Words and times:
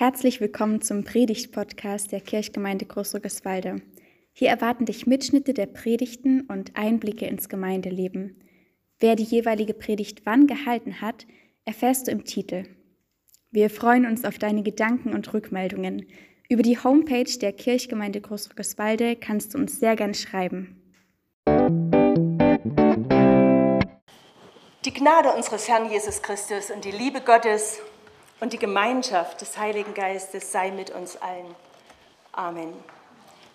Herzlich 0.00 0.40
willkommen 0.40 0.80
zum 0.80 1.04
Predigt-Podcast 1.04 2.10
der 2.10 2.22
Kirchgemeinde 2.22 2.86
Großrückeswalde. 2.86 3.82
Hier 4.32 4.48
erwarten 4.48 4.86
dich 4.86 5.06
Mitschnitte 5.06 5.52
der 5.52 5.66
Predigten 5.66 6.40
und 6.48 6.74
Einblicke 6.74 7.26
ins 7.26 7.50
Gemeindeleben. 7.50 8.42
Wer 8.98 9.14
die 9.14 9.24
jeweilige 9.24 9.74
Predigt 9.74 10.24
wann 10.24 10.46
gehalten 10.46 11.02
hat, 11.02 11.26
erfährst 11.66 12.06
du 12.06 12.12
im 12.12 12.24
Titel. 12.24 12.64
Wir 13.50 13.68
freuen 13.68 14.06
uns 14.06 14.24
auf 14.24 14.38
deine 14.38 14.62
Gedanken 14.62 15.12
und 15.12 15.34
Rückmeldungen. 15.34 16.06
Über 16.48 16.62
die 16.62 16.78
Homepage 16.78 17.38
der 17.38 17.52
Kirchgemeinde 17.52 18.22
Großrückeswalde 18.22 19.16
kannst 19.16 19.52
du 19.52 19.58
uns 19.58 19.80
sehr 19.80 19.96
gern 19.96 20.14
schreiben. 20.14 20.80
Die 24.86 24.94
Gnade 24.94 25.30
unseres 25.36 25.68
Herrn 25.68 25.90
Jesus 25.90 26.22
Christus 26.22 26.70
und 26.70 26.86
die 26.86 26.90
Liebe 26.90 27.20
Gottes 27.20 27.82
und 28.40 28.52
die 28.52 28.58
Gemeinschaft 28.58 29.40
des 29.40 29.58
Heiligen 29.58 29.94
Geistes 29.94 30.50
sei 30.50 30.70
mit 30.70 30.90
uns 30.90 31.16
allen. 31.20 31.54
Amen. 32.32 32.72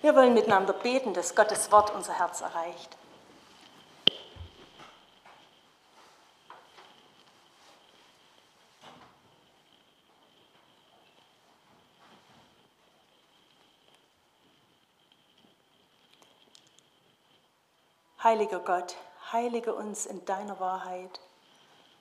Wir 0.01 0.15
wollen 0.15 0.33
miteinander 0.33 0.73
beten, 0.73 1.13
dass 1.13 1.35
Gottes 1.35 1.71
Wort 1.71 1.93
unser 1.95 2.17
Herz 2.19 2.41
erreicht. 2.41 2.95
Heiliger 18.23 18.59
Gott, 18.59 18.95
heilige 19.31 19.75
uns 19.75 20.07
in 20.07 20.25
deiner 20.25 20.59
Wahrheit. 20.59 21.19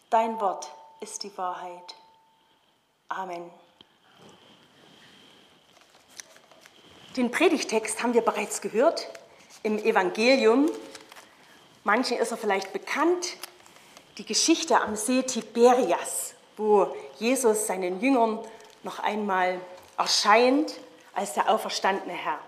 Dein 0.08 0.40
Wort 0.40 0.70
ist 1.00 1.22
die 1.22 1.36
Wahrheit. 1.36 1.94
Amen. 3.08 3.50
Den 7.16 7.30
Predigtext 7.30 8.02
haben 8.02 8.14
wir 8.14 8.22
bereits 8.22 8.60
gehört 8.60 9.08
im 9.62 9.78
Evangelium. 9.78 10.70
Manchen 11.84 12.18
ist 12.18 12.32
er 12.32 12.36
vielleicht 12.36 12.72
bekannt, 12.72 13.36
die 14.18 14.24
Geschichte 14.24 14.80
am 14.80 14.96
See 14.96 15.22
Tiberias, 15.22 16.34
wo 16.56 16.94
Jesus 17.18 17.66
seinen 17.66 18.00
Jüngern 18.00 18.40
noch 18.82 18.98
einmal 18.98 19.60
erscheint 19.96 20.74
als 21.14 21.34
der 21.34 21.48
auferstandene 21.48 22.14
Herr. 22.14 22.40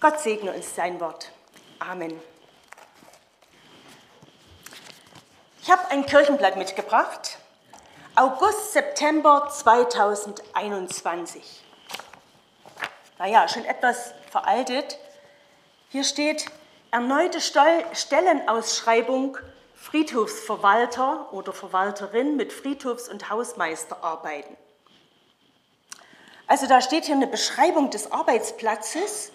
Gott 0.00 0.20
segne 0.20 0.52
uns 0.52 0.74
sein 0.74 1.00
Wort. 1.00 1.30
Amen. 1.78 2.20
Ich 5.62 5.70
habe 5.70 5.88
ein 5.90 6.04
Kirchenblatt 6.04 6.56
mitgebracht 6.56 7.38
August, 8.16 8.72
September 8.72 9.48
2021. 9.50 11.42
Naja, 13.18 13.48
schon 13.48 13.64
etwas 13.64 14.14
veraltet. 14.30 15.00
Hier 15.88 16.04
steht 16.04 16.46
erneute 16.92 17.40
Stellenausschreibung 17.40 19.36
Friedhofsverwalter 19.74 21.32
oder 21.32 21.52
Verwalterin 21.52 22.36
mit 22.36 22.52
Friedhofs- 22.52 23.08
und 23.08 23.30
Hausmeisterarbeiten. 23.30 24.56
Also 26.46 26.68
da 26.68 26.80
steht 26.80 27.06
hier 27.06 27.16
eine 27.16 27.26
Beschreibung 27.26 27.90
des 27.90 28.12
Arbeitsplatzes 28.12 29.32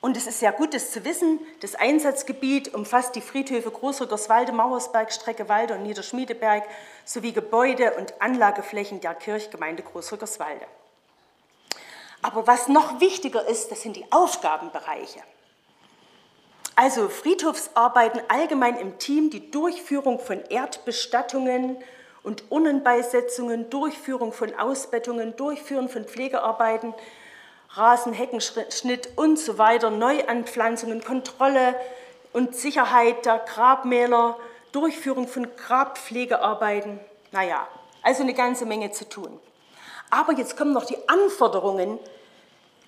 und 0.00 0.16
es 0.16 0.26
ist 0.26 0.40
sehr 0.40 0.52
gut, 0.52 0.72
das 0.72 0.92
zu 0.92 1.04
wissen. 1.04 1.40
Das 1.60 1.74
Einsatzgebiet 1.74 2.72
umfasst 2.72 3.14
die 3.14 3.20
Friedhöfe 3.20 3.70
Großrückerswalde, 3.70 4.52
Mauersberg, 4.52 5.12
Strecke-Walde 5.12 5.74
und 5.74 5.82
Niederschmiedeberg 5.82 6.64
sowie 7.04 7.32
Gebäude 7.32 7.92
und 7.94 8.14
Anlageflächen 8.20 9.00
der 9.00 9.14
Kirchgemeinde 9.14 9.82
Großrückerswalde. 9.82 10.64
Aber 12.22 12.46
was 12.46 12.68
noch 12.68 13.00
wichtiger 13.00 13.46
ist, 13.46 13.70
das 13.70 13.82
sind 13.82 13.96
die 13.96 14.10
Aufgabenbereiche. 14.10 15.20
Also 16.76 17.10
Friedhofsarbeiten 17.10 18.22
allgemein 18.28 18.78
im 18.78 18.98
Team, 18.98 19.28
die 19.28 19.50
Durchführung 19.50 20.18
von 20.18 20.42
Erdbestattungen 20.48 21.76
und 22.22 22.44
Urnenbeisetzungen, 22.50 23.68
Durchführung 23.68 24.32
von 24.32 24.54
Ausbettungen, 24.58 25.36
Durchführen 25.36 25.90
von 25.90 26.06
Pflegearbeiten, 26.06 26.94
Rasen, 27.74 28.12
Heckenschnitt 28.12 29.10
und 29.16 29.38
so 29.38 29.56
weiter, 29.56 29.90
Neuanpflanzungen, 29.90 31.04
Kontrolle 31.04 31.76
und 32.32 32.56
Sicherheit 32.56 33.24
der 33.26 33.38
Grabmäler, 33.38 34.36
Durchführung 34.72 35.28
von 35.28 35.46
Grabpflegearbeiten. 35.54 36.98
Naja, 37.30 37.68
also 38.02 38.22
eine 38.22 38.34
ganze 38.34 38.66
Menge 38.66 38.90
zu 38.90 39.08
tun. 39.08 39.38
Aber 40.10 40.32
jetzt 40.32 40.56
kommen 40.56 40.72
noch 40.72 40.84
die 40.84 40.98
Anforderungen 41.08 42.00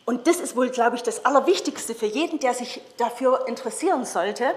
und 0.05 0.27
das 0.27 0.41
ist 0.41 0.57
wohl, 0.57 0.71
glaube 0.71 0.97
ich, 0.97 1.05
das 1.05 1.25
Allerwichtigste 1.25 1.95
für 1.95 2.07
jeden, 2.07 2.41
der 2.41 2.55
sich 2.55 2.83
dafür 2.97 3.47
interessieren 3.47 4.05
sollte. 4.05 4.53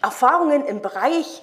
Erfahrungen 0.00 0.64
im 0.64 0.80
Bereich 0.80 1.42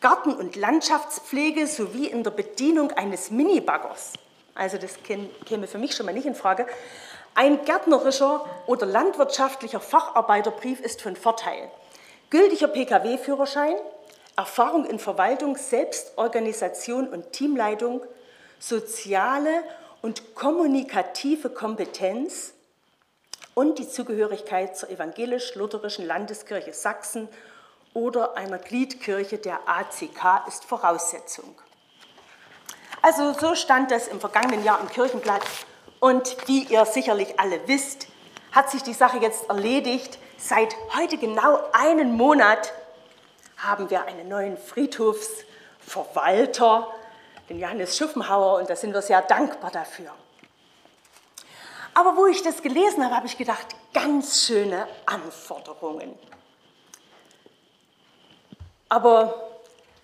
Garten- 0.00 0.34
und 0.34 0.56
Landschaftspflege 0.56 1.68
sowie 1.68 2.06
in 2.06 2.24
der 2.24 2.32
Bedienung 2.32 2.90
eines 2.90 3.30
Minibaggers 3.30 4.14
also 4.54 4.78
das 4.78 4.98
käme 5.02 5.66
für 5.66 5.78
mich 5.78 5.94
schon 5.94 6.06
mal 6.06 6.12
nicht 6.12 6.26
in 6.26 6.34
Frage. 6.34 6.66
Ein 7.34 7.64
gärtnerischer 7.64 8.44
oder 8.66 8.84
landwirtschaftlicher 8.86 9.80
Facharbeiterbrief 9.80 10.80
ist 10.80 11.00
von 11.00 11.16
Vorteil. 11.16 11.70
Gültiger 12.28 12.68
Pkw-Führerschein, 12.68 13.76
Erfahrung 14.36 14.84
in 14.84 14.98
Verwaltung, 14.98 15.56
Selbstorganisation 15.56 17.08
und 17.08 17.32
Teamleitung, 17.32 18.02
soziale 18.58 19.62
und 20.02 20.34
kommunikative 20.34 21.50
Kompetenz 21.50 22.52
und 23.54 23.78
die 23.78 23.88
Zugehörigkeit 23.88 24.76
zur 24.76 24.90
evangelisch-lutherischen 24.90 26.06
Landeskirche 26.06 26.72
Sachsen 26.72 27.28
oder 27.94 28.36
einer 28.36 28.58
Gliedkirche 28.58 29.38
der 29.38 29.60
ACK 29.66 30.46
ist 30.48 30.64
Voraussetzung. 30.64 31.54
Also 33.02 33.32
so 33.32 33.54
stand 33.56 33.90
das 33.90 34.06
im 34.06 34.20
vergangenen 34.20 34.62
Jahr 34.64 34.80
im 34.80 34.88
Kirchenblatt. 34.88 35.42
Und 35.98 36.36
wie 36.46 36.62
ihr 36.64 36.86
sicherlich 36.86 37.40
alle 37.40 37.66
wisst, 37.66 38.06
hat 38.52 38.70
sich 38.70 38.84
die 38.84 38.94
Sache 38.94 39.18
jetzt 39.18 39.48
erledigt. 39.48 40.20
Seit 40.38 40.76
heute 40.96 41.18
genau 41.18 41.58
einen 41.72 42.16
Monat 42.16 42.72
haben 43.56 43.90
wir 43.90 44.06
einen 44.06 44.28
neuen 44.28 44.56
Friedhofsverwalter, 44.56 46.86
den 47.48 47.58
Johannes 47.58 47.96
Schuffenhauer, 47.96 48.60
und 48.60 48.70
da 48.70 48.76
sind 48.76 48.94
wir 48.94 49.02
sehr 49.02 49.22
dankbar 49.22 49.72
dafür. 49.72 50.12
Aber 51.94 52.16
wo 52.16 52.26
ich 52.26 52.42
das 52.42 52.62
gelesen 52.62 53.04
habe, 53.04 53.16
habe 53.16 53.26
ich 53.26 53.36
gedacht, 53.36 53.66
ganz 53.92 54.46
schöne 54.46 54.86
Anforderungen. 55.06 56.16
Aber 58.88 59.48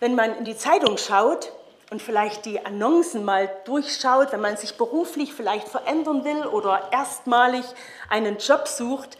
wenn 0.00 0.16
man 0.16 0.36
in 0.36 0.44
die 0.44 0.56
Zeitung 0.56 0.98
schaut, 0.98 1.52
und 1.90 2.02
vielleicht 2.02 2.44
die 2.44 2.64
Annoncen 2.64 3.24
mal 3.24 3.50
durchschaut, 3.64 4.32
wenn 4.32 4.40
man 4.40 4.56
sich 4.56 4.76
beruflich 4.76 5.32
vielleicht 5.32 5.68
verändern 5.68 6.24
will 6.24 6.44
oder 6.46 6.88
erstmalig 6.92 7.64
einen 8.08 8.38
Job 8.38 8.68
sucht, 8.68 9.16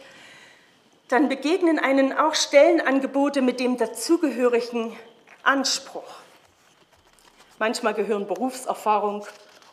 dann 1.07 1.29
begegnen 1.29 1.79
einen 1.79 2.13
auch 2.13 2.35
Stellenangebote 2.35 3.41
mit 3.41 3.59
dem 3.59 3.77
dazugehörigen 3.77 4.95
Anspruch. 5.41 6.03
Manchmal 7.57 7.95
gehören 7.95 8.27
Berufserfahrung 8.27 9.25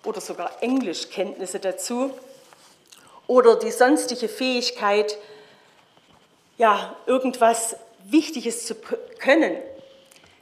oder 0.05 0.21
sogar 0.21 0.51
Englischkenntnisse 0.63 1.61
dazu 1.61 2.11
oder 3.27 3.57
die 3.57 3.71
sonstige 3.71 4.29
Fähigkeit, 4.29 5.19
ja, 6.57 6.97
irgendwas 7.05 7.77
Wichtiges 8.05 8.67
zu 8.67 8.75
können, 9.19 9.57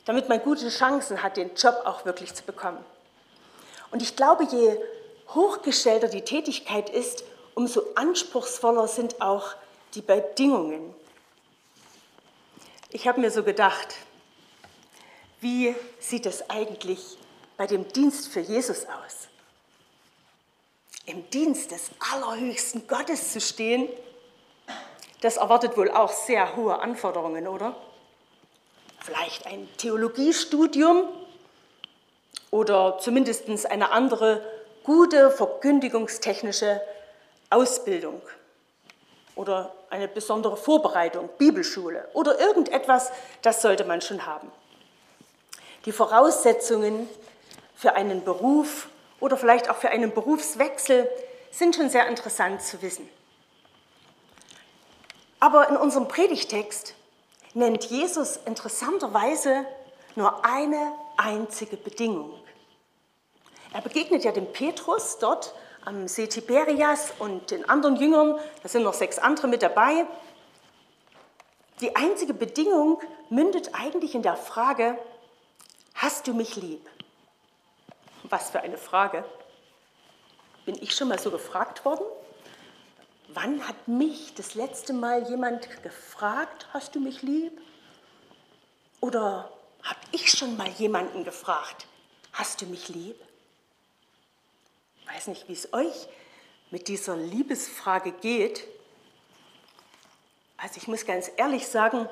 damit 0.04 0.28
man 0.28 0.41
gute 0.42 0.69
Chancen 0.69 1.22
hat, 1.22 1.37
den 1.37 1.54
Job 1.54 1.82
auch 1.84 2.04
wirklich 2.04 2.34
zu 2.34 2.44
bekommen. 2.44 2.84
Und 3.91 4.03
ich 4.03 4.16
glaube, 4.16 4.44
je 4.44 4.76
hochgestellter 5.28 6.09
die 6.09 6.22
Tätigkeit 6.22 6.91
ist, 6.91 7.24
umso 7.54 7.83
anspruchsvoller 7.95 8.89
sind 8.89 9.21
auch 9.21 9.54
die 9.95 10.03
Bedingungen. 10.03 10.95
Ich 12.91 13.09
habe 13.09 13.21
mir 13.21 13.30
so 13.30 13.42
gedacht, 13.42 13.95
wie 15.41 15.74
sieht 16.01 16.27
es 16.27 16.48
eigentlich 16.51 17.18
bei 17.56 17.66
dem 17.66 17.86
Dienst 17.89 18.28
für 18.28 18.41
Jesus 18.41 18.86
aus? 18.86 19.28
Im 21.06 21.28
Dienst 21.30 21.71
des 21.71 21.91
allerhöchsten 22.12 22.86
Gottes 22.86 23.33
zu 23.33 23.41
stehen, 23.41 23.89
das 25.21 25.36
erwartet 25.36 25.77
wohl 25.77 25.91
auch 25.91 26.12
sehr 26.12 26.56
hohe 26.56 26.78
Anforderungen, 26.78 27.47
oder? 27.47 27.77
Vielleicht 29.04 29.47
ein 29.47 29.68
Theologiestudium 29.77 31.09
oder 32.51 32.98
zumindest 32.98 33.71
eine 33.71 33.91
andere 33.91 34.42
gute 34.83 35.30
verkündigungstechnische 35.30 36.80
Ausbildung 37.51 38.22
oder 39.36 39.74
eine 39.91 40.09
besondere 40.09 40.56
Vorbereitung, 40.56 41.28
Bibelschule 41.36 42.09
oder 42.15 42.41
irgendetwas, 42.41 43.12
das 43.42 43.60
sollte 43.60 43.84
man 43.84 44.01
schon 44.01 44.24
haben. 44.24 44.51
Die 45.84 45.92
Voraussetzungen 45.92 47.09
für 47.74 47.95
einen 47.95 48.24
Beruf 48.24 48.89
oder 49.21 49.36
vielleicht 49.36 49.68
auch 49.68 49.77
für 49.77 49.91
einen 49.91 50.15
Berufswechsel 50.15 51.09
sind 51.51 51.77
schon 51.77 51.91
sehr 51.91 52.06
interessant 52.09 52.62
zu 52.62 52.80
wissen. 52.80 53.09
Aber 55.41 55.68
in 55.68 55.77
unserem 55.77 56.09
Predigtext 56.09 56.95
nennt 57.54 57.84
Jesus 57.84 58.39
interessanterweise 58.45 59.65
nur 60.16 60.45
eine 60.45 60.92
einzige 61.16 61.77
Bedingung. 61.77 62.33
Er 63.72 63.80
begegnet 63.80 64.24
ja 64.24 64.33
dem 64.33 64.53
Petrus 64.53 65.18
dort 65.18 65.54
am 65.84 66.09
See 66.09 66.27
Tiberias 66.27 67.12
und 67.18 67.51
den 67.51 67.68
anderen 67.68 67.97
Jüngern, 67.97 68.39
da 68.62 68.68
sind 68.68 68.83
noch 68.83 68.95
sechs 68.95 69.18
andere 69.18 69.48
mit 69.48 69.62
dabei. 69.62 70.06
Die 71.80 71.95
einzige 71.97 72.34
Bedingung 72.34 73.01
mündet 73.30 73.71
eigentlich 73.74 74.15
in 74.15 74.22
der 74.22 74.36
Frage, 74.36 74.98
hast 75.95 76.27
du 76.27 76.34
mich 76.34 76.56
lieb? 76.56 76.89
Was 78.24 78.51
für 78.51 78.60
eine 78.60 78.78
Frage. 78.78 79.24
Bin 80.65 80.77
ich 80.80 80.95
schon 80.95 81.09
mal 81.09 81.18
so 81.18 81.30
gefragt 81.30 81.84
worden? 81.84 82.04
Wann 83.28 83.66
hat 83.66 83.88
mich 83.88 84.34
das 84.34 84.54
letzte 84.54 84.92
Mal 84.92 85.28
jemand 85.28 85.82
gefragt, 85.82 86.68
hast 86.72 86.94
du 86.94 87.00
mich 87.00 87.22
lieb? 87.22 87.59
Oder 89.00 89.50
habe 89.82 89.98
ich 90.12 90.30
schon 90.30 90.56
mal 90.56 90.68
jemanden 90.68 91.24
gefragt, 91.24 91.86
hast 92.32 92.60
du 92.60 92.66
mich 92.66 92.88
lieb? 92.88 93.16
Ich 95.00 95.15
weiß 95.15 95.26
nicht, 95.28 95.48
wie 95.48 95.53
es 95.53 95.72
euch 95.72 96.09
mit 96.71 96.88
dieser 96.88 97.16
Liebesfrage 97.16 98.12
geht. 98.12 98.66
Also 100.56 100.77
ich 100.77 100.88
muss 100.88 101.04
ganz 101.06 101.30
ehrlich 101.36 101.66
sagen, 101.66 102.09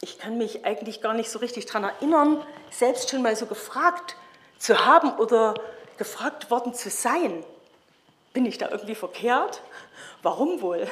ich 0.00 0.18
kann 0.18 0.38
mich 0.38 0.64
eigentlich 0.64 1.00
gar 1.02 1.14
nicht 1.14 1.30
so 1.30 1.38
richtig 1.38 1.66
daran 1.66 1.84
erinnern, 1.84 2.46
selbst 2.70 3.10
schon 3.10 3.22
mal 3.22 3.36
so 3.36 3.46
gefragt 3.46 4.16
zu 4.58 4.84
haben 4.84 5.18
oder 5.18 5.54
gefragt 5.96 6.50
worden 6.50 6.74
zu 6.74 6.90
sein. 6.90 7.44
Bin 8.34 8.44
ich 8.44 8.58
da 8.58 8.68
irgendwie 8.68 8.96
verkehrt? 8.96 9.62
Warum 10.22 10.60
wohl? 10.60 10.86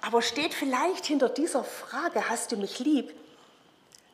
Aber 0.00 0.20
steht 0.20 0.54
vielleicht 0.54 1.06
hinter 1.06 1.28
dieser 1.28 1.62
Frage, 1.62 2.28
hast 2.28 2.50
du 2.50 2.56
mich 2.56 2.80
lieb, 2.80 3.14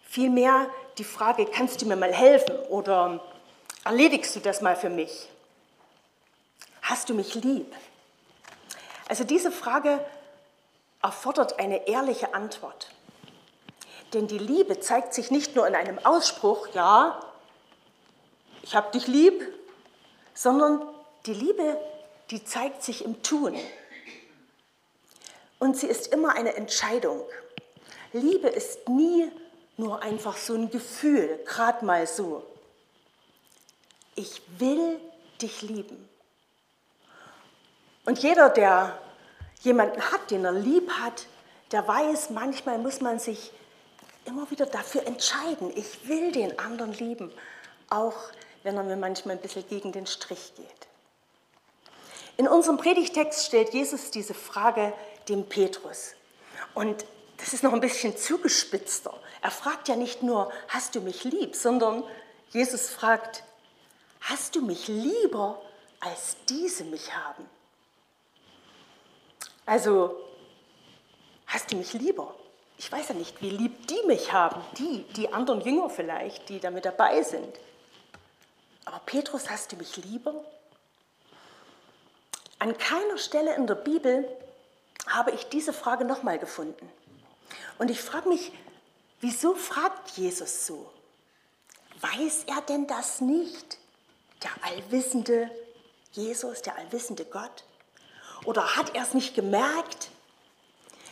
vielmehr 0.02 0.68
die 0.98 1.04
Frage, 1.04 1.46
kannst 1.46 1.80
du 1.80 1.86
mir 1.86 1.96
mal 1.96 2.12
helfen 2.12 2.58
oder 2.68 3.20
erledigst 3.84 4.36
du 4.36 4.40
das 4.40 4.60
mal 4.60 4.76
für 4.76 4.90
mich? 4.90 5.30
Hast 6.82 7.08
du 7.08 7.14
mich 7.14 7.34
lieb? 7.36 7.72
Also 9.08 9.24
diese 9.24 9.52
Frage 9.52 10.04
erfordert 11.00 11.58
eine 11.58 11.86
ehrliche 11.86 12.34
Antwort. 12.34 12.88
Denn 14.14 14.26
die 14.26 14.38
Liebe 14.38 14.80
zeigt 14.80 15.14
sich 15.14 15.30
nicht 15.30 15.54
nur 15.54 15.66
in 15.66 15.74
einem 15.74 15.98
Ausspruch, 16.04 16.68
ja, 16.74 17.20
ich 18.62 18.74
habe 18.74 18.90
dich 18.90 19.06
lieb, 19.06 19.46
sondern 20.34 20.82
die 21.26 21.34
Liebe, 21.34 21.78
die 22.30 22.44
zeigt 22.44 22.82
sich 22.82 23.04
im 23.04 23.22
Tun. 23.22 23.56
Und 25.58 25.76
sie 25.76 25.86
ist 25.86 26.12
immer 26.12 26.34
eine 26.34 26.54
Entscheidung. 26.54 27.22
Liebe 28.12 28.48
ist 28.48 28.88
nie 28.88 29.30
nur 29.76 30.02
einfach 30.02 30.36
so 30.36 30.54
ein 30.54 30.70
Gefühl, 30.70 31.40
gerade 31.44 31.84
mal 31.84 32.06
so. 32.06 32.44
Ich 34.14 34.42
will 34.58 35.00
dich 35.40 35.62
lieben. 35.62 36.08
Und 38.04 38.18
jeder, 38.20 38.48
der 38.50 38.98
jemanden 39.62 40.00
hat, 40.00 40.30
den 40.30 40.44
er 40.44 40.52
lieb 40.52 40.90
hat, 40.90 41.26
der 41.72 41.86
weiß, 41.86 42.30
manchmal 42.30 42.78
muss 42.78 43.00
man 43.00 43.18
sich 43.18 43.52
immer 44.24 44.50
wieder 44.50 44.66
dafür 44.66 45.06
entscheiden, 45.06 45.72
ich 45.74 46.08
will 46.08 46.32
den 46.32 46.58
anderen 46.58 46.92
lieben, 46.92 47.32
auch 47.90 48.16
wenn 48.62 48.76
er 48.76 48.82
mir 48.82 48.96
manchmal 48.96 49.36
ein 49.36 49.42
bisschen 49.42 49.66
gegen 49.68 49.92
den 49.92 50.06
Strich 50.06 50.52
geht. 50.56 50.87
In 52.38 52.46
unserem 52.46 52.76
Predigtext 52.76 53.46
stellt 53.46 53.74
Jesus 53.74 54.12
diese 54.12 54.32
Frage 54.32 54.92
dem 55.28 55.48
Petrus. 55.48 56.14
Und 56.72 57.04
das 57.36 57.52
ist 57.52 57.64
noch 57.64 57.72
ein 57.72 57.80
bisschen 57.80 58.16
zugespitzter. 58.16 59.12
Er 59.42 59.50
fragt 59.50 59.88
ja 59.88 59.96
nicht 59.96 60.22
nur, 60.22 60.52
hast 60.68 60.94
du 60.94 61.00
mich 61.00 61.24
lieb, 61.24 61.56
sondern 61.56 62.04
Jesus 62.50 62.90
fragt, 62.90 63.42
hast 64.20 64.54
du 64.54 64.62
mich 64.62 64.86
lieber, 64.86 65.60
als 65.98 66.36
diese 66.48 66.84
mich 66.84 67.12
haben? 67.12 67.44
Also, 69.66 70.14
hast 71.48 71.72
du 71.72 71.76
mich 71.76 71.92
lieber? 71.92 72.36
Ich 72.78 72.90
weiß 72.90 73.08
ja 73.08 73.14
nicht, 73.16 73.42
wie 73.42 73.50
lieb 73.50 73.88
die 73.88 74.06
mich 74.06 74.32
haben, 74.32 74.62
die, 74.78 75.02
die 75.16 75.32
anderen 75.32 75.60
Jünger 75.60 75.90
vielleicht, 75.90 76.48
die 76.48 76.60
da 76.60 76.70
mit 76.70 76.84
dabei 76.84 77.20
sind. 77.24 77.58
Aber 78.84 79.00
Petrus, 79.04 79.50
hast 79.50 79.72
du 79.72 79.76
mich 79.76 79.96
lieber? 79.96 80.44
An 82.58 82.76
keiner 82.76 83.18
Stelle 83.18 83.54
in 83.54 83.66
der 83.66 83.76
Bibel 83.76 84.28
habe 85.06 85.30
ich 85.30 85.48
diese 85.48 85.72
Frage 85.72 86.04
nochmal 86.04 86.38
gefunden. 86.38 86.90
Und 87.78 87.90
ich 87.90 88.00
frage 88.00 88.28
mich, 88.28 88.52
wieso 89.20 89.54
fragt 89.54 90.10
Jesus 90.10 90.66
so? 90.66 90.90
Weiß 92.00 92.44
er 92.46 92.60
denn 92.62 92.86
das 92.86 93.20
nicht? 93.20 93.78
Der 94.42 94.50
allwissende 94.62 95.50
Jesus, 96.12 96.62
der 96.62 96.76
allwissende 96.76 97.24
Gott? 97.24 97.64
Oder 98.44 98.76
hat 98.76 98.94
er 98.94 99.02
es 99.02 99.14
nicht 99.14 99.34
gemerkt? 99.34 100.10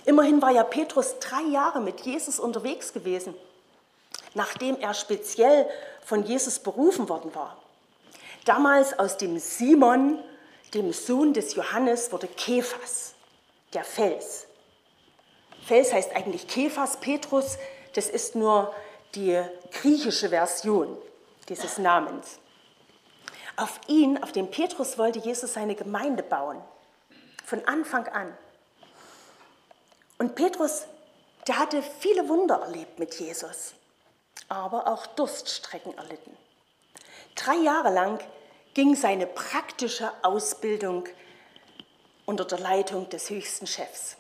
Immerhin 0.04 0.40
war 0.40 0.50
ja 0.50 0.62
Petrus 0.62 1.19
drei 1.19 1.43
Jahre 1.43 1.81
mit 1.81 2.00
Jesus 2.02 2.38
unterwegs 2.38 2.93
gewesen, 2.93 3.34
nachdem 4.34 4.78
er 4.78 4.94
speziell 4.94 5.69
von 6.04 6.25
Jesus 6.25 6.60
berufen 6.60 7.08
worden 7.08 7.34
war. 7.34 7.56
Damals 8.44 8.96
aus 8.98 9.16
dem 9.16 9.38
Simon, 9.40 10.22
dem 10.75 10.93
Sohn 10.93 11.33
des 11.33 11.55
Johannes, 11.55 12.13
wurde 12.13 12.29
Kephas, 12.29 13.15
der 13.73 13.85
Fels. 13.85 14.47
Fels 15.65 15.93
heißt 15.93 16.15
eigentlich 16.15 16.47
Kephas, 16.47 16.99
Petrus, 16.99 17.59
das 17.95 18.09
ist 18.09 18.35
nur 18.35 18.75
die 19.15 19.43
griechische 19.73 20.29
Version 20.29 20.97
dieses 21.49 21.79
Namens. 21.79 22.39
Auf 23.57 23.81
ihn, 23.87 24.23
auf 24.23 24.33
den 24.33 24.51
Petrus 24.51 24.99
wollte 24.99 25.19
Jesus 25.19 25.55
seine 25.55 25.75
Gemeinde 25.75 26.23
bauen, 26.23 26.61
von 27.45 27.65
Anfang 27.67 28.07
an. 28.09 28.37
Und 30.19 30.35
Petrus, 30.35 30.87
der 31.47 31.59
hatte 31.59 31.83
viele 32.01 32.29
Wunder 32.29 32.57
erlebt 32.57 32.99
mit 32.99 33.15
Jesus, 33.19 33.75
aber 34.49 34.89
auch 34.89 35.07
Durststrecken 35.07 35.97
erlitten. 35.97 36.37
Drei 37.35 37.57
Jahre 37.57 37.91
lang 37.91 38.21
ging 38.76 38.94
seine 38.94 39.26
praktische 39.26 40.12
Ausbildung 40.20 41.05
unter 42.27 42.44
der 42.44 42.58
Leitung 42.58 43.08
des 43.08 43.31
höchsten 43.31 43.67
Chefs. 43.67 44.19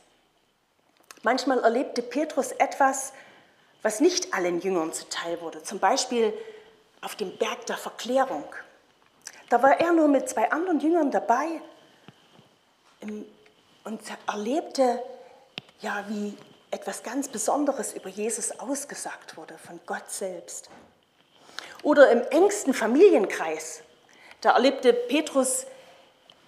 Manchmal 1.22 1.58
erlebte 1.58 2.00
Petrus 2.00 2.52
etwas, 2.52 3.12
was 3.82 4.00
nicht 4.00 4.32
allen 4.32 4.62
Jüngern 4.62 4.94
zuteil 4.94 5.42
wurde. 5.42 5.62
Zum 5.62 5.78
Beispiel 5.78 6.32
auf 7.02 7.16
dem 7.16 7.36
Berg 7.36 7.66
der 7.66 7.76
Verklärung. 7.76 8.46
Da 9.50 9.62
war 9.62 9.78
er 9.78 9.92
nur 9.92 10.08
mit 10.08 10.26
zwei 10.26 10.50
anderen 10.50 10.80
Jüngern 10.80 11.10
dabei 11.10 11.60
und 13.02 14.00
erlebte 14.26 15.02
ja, 15.82 16.02
wie 16.08 16.34
etwas 16.70 17.02
ganz 17.02 17.28
Besonderes 17.28 17.92
über 17.92 18.08
Jesus 18.08 18.58
ausgesagt 18.58 19.36
wurde 19.36 19.58
von 19.58 19.78
Gott 19.84 20.10
selbst. 20.10 20.70
Oder 21.82 22.10
im 22.10 22.22
engsten 22.28 22.72
Familienkreis, 22.72 23.82
da 24.46 24.52
erlebte 24.52 24.92
Petrus 24.92 25.66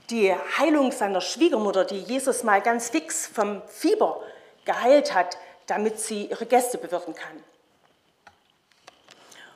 die 0.08 0.32
Heilung 0.32 0.92
seiner 0.92 1.20
Schwiegermutter, 1.20 1.84
die 1.84 1.98
Jesus 1.98 2.44
mal 2.44 2.62
ganz 2.62 2.90
fix 2.90 3.26
vom 3.26 3.60
Fieber 3.66 4.22
geheilt 4.64 5.14
hat, 5.14 5.36
damit 5.66 5.98
sie 5.98 6.26
ihre 6.26 6.46
Gäste 6.46 6.78
bewirten 6.78 7.16
kann. 7.16 7.42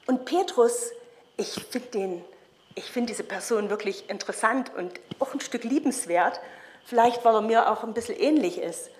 Und 0.07 0.25
Petrus, 0.25 0.91
ich 1.37 1.53
finde 1.71 2.25
find 2.81 3.09
diese 3.09 3.23
Person 3.23 3.71
wirklich 3.71 4.11
interessant 4.11 4.75
und 4.75 4.99
auch 5.21 5.33
ein 5.35 5.41
Stück 5.41 5.63
liebenswert, 5.63 6.41
vielleicht 6.85 7.25
weil 7.25 7.37
er 7.37 7.43
mir 7.43 7.71
auch 7.71 7.85
ein 7.85 7.95
bisschen 7.95 8.19
ähnlich 8.19 8.59
ist. 8.59 8.91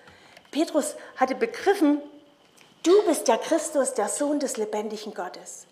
Petrus 0.51 0.95
hatte 1.17 1.35
begriffen, 1.35 2.01
du 2.83 2.93
bist 3.07 3.27
der 3.27 3.39
Christus, 3.39 3.93
der 3.93 4.07
Sohn 4.07 4.39
des 4.39 4.55
lebendigen 4.55 5.13
Gottes. 5.13 5.67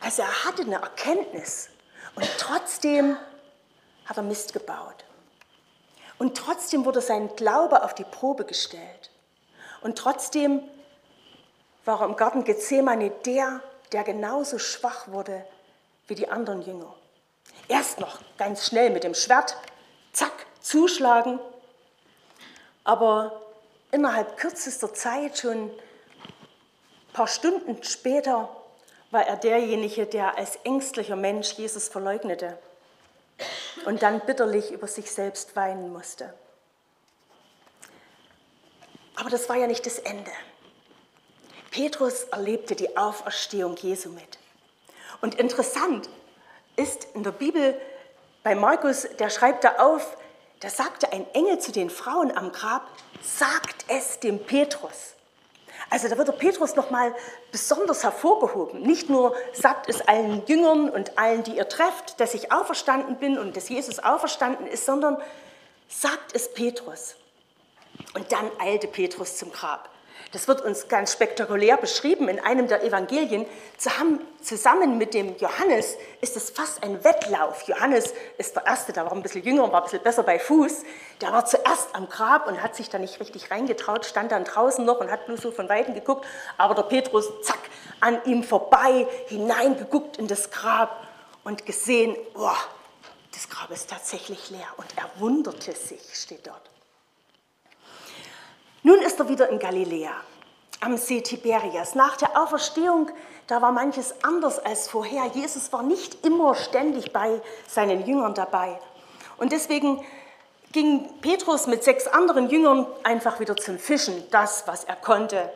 Also 0.00 0.22
er 0.22 0.44
hatte 0.44 0.62
eine 0.62 0.76
Erkenntnis 0.76 1.70
und 2.16 2.28
trotzdem 2.38 3.16
hat 4.06 4.16
er 4.16 4.22
Mist 4.22 4.52
gebaut. 4.52 5.04
Und 6.18 6.36
trotzdem 6.36 6.84
wurde 6.84 7.00
sein 7.00 7.34
Glaube 7.36 7.84
auf 7.84 7.94
die 7.94 8.04
Probe 8.04 8.44
gestellt. 8.44 9.10
Und 9.82 9.98
trotzdem 9.98 10.62
war 11.84 12.00
er 12.00 12.06
im 12.06 12.16
Garten 12.16 12.44
Gethsemane 12.44 13.10
der, 13.24 13.60
der 13.92 14.02
genauso 14.02 14.58
schwach 14.58 15.08
wurde 15.08 15.46
wie 16.06 16.14
die 16.14 16.28
anderen 16.28 16.62
Jünger. 16.62 16.94
Erst 17.68 18.00
noch 18.00 18.18
ganz 18.38 18.66
schnell 18.66 18.90
mit 18.90 19.04
dem 19.04 19.14
Schwert, 19.14 19.56
zack, 20.12 20.46
zuschlagen. 20.60 21.38
Aber 22.84 23.42
innerhalb 23.90 24.36
kürzester 24.36 24.94
Zeit, 24.94 25.38
schon 25.38 25.66
ein 25.66 25.70
paar 27.12 27.26
Stunden 27.26 27.82
später, 27.82 28.48
war 29.16 29.26
er 29.26 29.36
derjenige, 29.36 30.04
der 30.04 30.36
als 30.36 30.56
ängstlicher 30.64 31.16
Mensch 31.16 31.52
Jesus 31.52 31.88
verleugnete. 31.88 32.58
und 33.86 34.02
dann 34.02 34.20
bitterlich 34.20 34.72
über 34.72 34.86
sich 34.86 35.10
selbst 35.10 35.56
weinen 35.56 35.90
musste. 35.92 36.34
Aber 39.14 39.30
das 39.30 39.48
war 39.48 39.56
ja 39.56 39.66
nicht 39.66 39.86
das 39.86 39.98
Ende. 39.98 40.30
Petrus 41.70 42.24
erlebte 42.24 42.74
die 42.74 42.96
Auferstehung 42.96 43.76
Jesu 43.76 44.10
mit. 44.10 44.38
Und 45.20 45.34
interessant 45.36 46.08
ist 46.76 47.08
in 47.14 47.22
der 47.22 47.32
Bibel 47.32 47.80
bei 48.42 48.54
Markus, 48.54 49.06
der 49.18 49.30
schreibt 49.30 49.64
da 49.64 49.76
auf, 49.76 50.16
da 50.60 50.68
sagte 50.68 51.12
ein 51.12 51.26
Engel 51.34 51.58
zu 51.58 51.72
den 51.72 51.90
Frauen 51.90 52.36
am 52.36 52.52
Grab, 52.52 52.86
sagt 53.22 53.86
es 53.88 54.20
dem 54.20 54.44
Petrus. 54.44 55.15
Also 55.88 56.08
da 56.08 56.18
wird 56.18 56.28
der 56.28 56.32
Petrus 56.32 56.74
nochmal 56.74 57.14
besonders 57.52 58.02
hervorgehoben. 58.02 58.82
Nicht 58.82 59.08
nur 59.08 59.34
sagt 59.52 59.88
es 59.88 60.00
allen 60.00 60.44
Jüngern 60.46 60.90
und 60.90 61.16
allen, 61.18 61.44
die 61.44 61.56
ihr 61.56 61.68
trefft, 61.68 62.18
dass 62.18 62.34
ich 62.34 62.50
auferstanden 62.52 63.16
bin 63.16 63.38
und 63.38 63.56
dass 63.56 63.68
Jesus 63.68 64.00
auferstanden 64.00 64.66
ist, 64.66 64.84
sondern 64.84 65.16
sagt 65.88 66.34
es 66.34 66.52
Petrus. 66.52 67.16
Und 68.14 68.32
dann 68.32 68.50
eilte 68.58 68.88
Petrus 68.88 69.36
zum 69.36 69.52
Grab. 69.52 69.88
Das 70.32 70.48
wird 70.48 70.60
uns 70.62 70.88
ganz 70.88 71.12
spektakulär 71.12 71.76
beschrieben 71.76 72.28
in 72.28 72.40
einem 72.40 72.66
der 72.66 72.82
Evangelien. 72.82 73.46
Zusammen 74.42 74.98
mit 74.98 75.14
dem 75.14 75.36
Johannes 75.38 75.96
ist 76.20 76.36
es 76.36 76.50
fast 76.50 76.82
ein 76.82 77.04
Wettlauf. 77.04 77.62
Johannes 77.62 78.12
ist 78.36 78.56
der 78.56 78.66
Erste, 78.66 78.92
der 78.92 79.04
war 79.04 79.12
ein 79.12 79.22
bisschen 79.22 79.44
jünger 79.44 79.64
und 79.64 79.72
war 79.72 79.80
ein 79.80 79.84
bisschen 79.84 80.02
besser 80.02 80.24
bei 80.24 80.38
Fuß. 80.38 80.82
Der 81.20 81.32
war 81.32 81.46
zuerst 81.46 81.94
am 81.94 82.08
Grab 82.08 82.48
und 82.48 82.60
hat 82.60 82.74
sich 82.74 82.90
da 82.90 82.98
nicht 82.98 83.20
richtig 83.20 83.50
reingetraut, 83.50 84.04
stand 84.04 84.32
dann 84.32 84.44
draußen 84.44 84.84
noch 84.84 84.98
und 85.00 85.10
hat 85.12 85.28
nur 85.28 85.38
so 85.38 85.52
von 85.52 85.68
Weitem 85.68 85.94
geguckt. 85.94 86.26
Aber 86.58 86.74
der 86.74 86.82
Petrus, 86.82 87.26
zack, 87.42 87.60
an 88.00 88.20
ihm 88.24 88.42
vorbei, 88.42 89.06
hineingeguckt 89.28 90.16
in 90.16 90.26
das 90.26 90.50
Grab 90.50 91.06
und 91.44 91.64
gesehen, 91.66 92.16
boah, 92.34 92.56
das 93.32 93.48
Grab 93.48 93.70
ist 93.70 93.88
tatsächlich 93.88 94.50
leer. 94.50 94.68
Und 94.76 94.86
er 94.96 95.08
wunderte 95.20 95.72
sich, 95.72 96.02
steht 96.12 96.46
dort. 96.46 96.62
Nun 98.86 99.02
ist 99.02 99.18
er 99.18 99.28
wieder 99.28 99.48
in 99.48 99.58
Galiläa, 99.58 100.12
am 100.78 100.96
See 100.96 101.20
Tiberias. 101.20 101.96
Nach 101.96 102.16
der 102.18 102.40
Auferstehung, 102.40 103.10
da 103.48 103.60
war 103.60 103.72
manches 103.72 104.14
anders 104.22 104.60
als 104.60 104.86
vorher. 104.86 105.26
Jesus 105.34 105.72
war 105.72 105.82
nicht 105.82 106.24
immer 106.24 106.54
ständig 106.54 107.12
bei 107.12 107.42
seinen 107.66 108.06
Jüngern 108.06 108.34
dabei. 108.34 108.78
Und 109.38 109.50
deswegen 109.50 110.06
ging 110.70 111.20
Petrus 111.20 111.66
mit 111.66 111.82
sechs 111.82 112.06
anderen 112.06 112.48
Jüngern 112.48 112.86
einfach 113.02 113.40
wieder 113.40 113.56
zum 113.56 113.76
Fischen, 113.80 114.22
das, 114.30 114.68
was 114.68 114.84
er 114.84 114.94
konnte. 114.94 115.52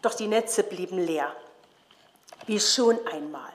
Doch 0.00 0.14
die 0.14 0.28
Netze 0.28 0.62
blieben 0.62 0.98
leer, 0.98 1.34
wie 2.46 2.60
schon 2.60 3.04
einmal. 3.08 3.50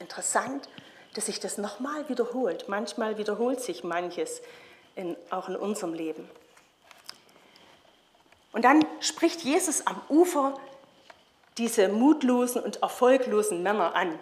Interessant, 0.00 0.68
dass 1.14 1.26
sich 1.26 1.38
das 1.38 1.56
nochmal 1.56 2.08
wiederholt. 2.08 2.64
Manchmal 2.66 3.16
wiederholt 3.16 3.60
sich 3.60 3.84
manches 3.84 4.42
in, 4.96 5.16
auch 5.30 5.48
in 5.48 5.54
unserem 5.54 5.94
Leben. 5.94 6.28
Und 8.54 8.64
dann 8.64 8.86
spricht 9.00 9.42
Jesus 9.42 9.86
am 9.86 10.00
Ufer 10.08 10.54
diese 11.58 11.88
mutlosen 11.88 12.62
und 12.62 12.82
erfolglosen 12.82 13.62
Männer 13.64 13.94
an. 13.96 14.18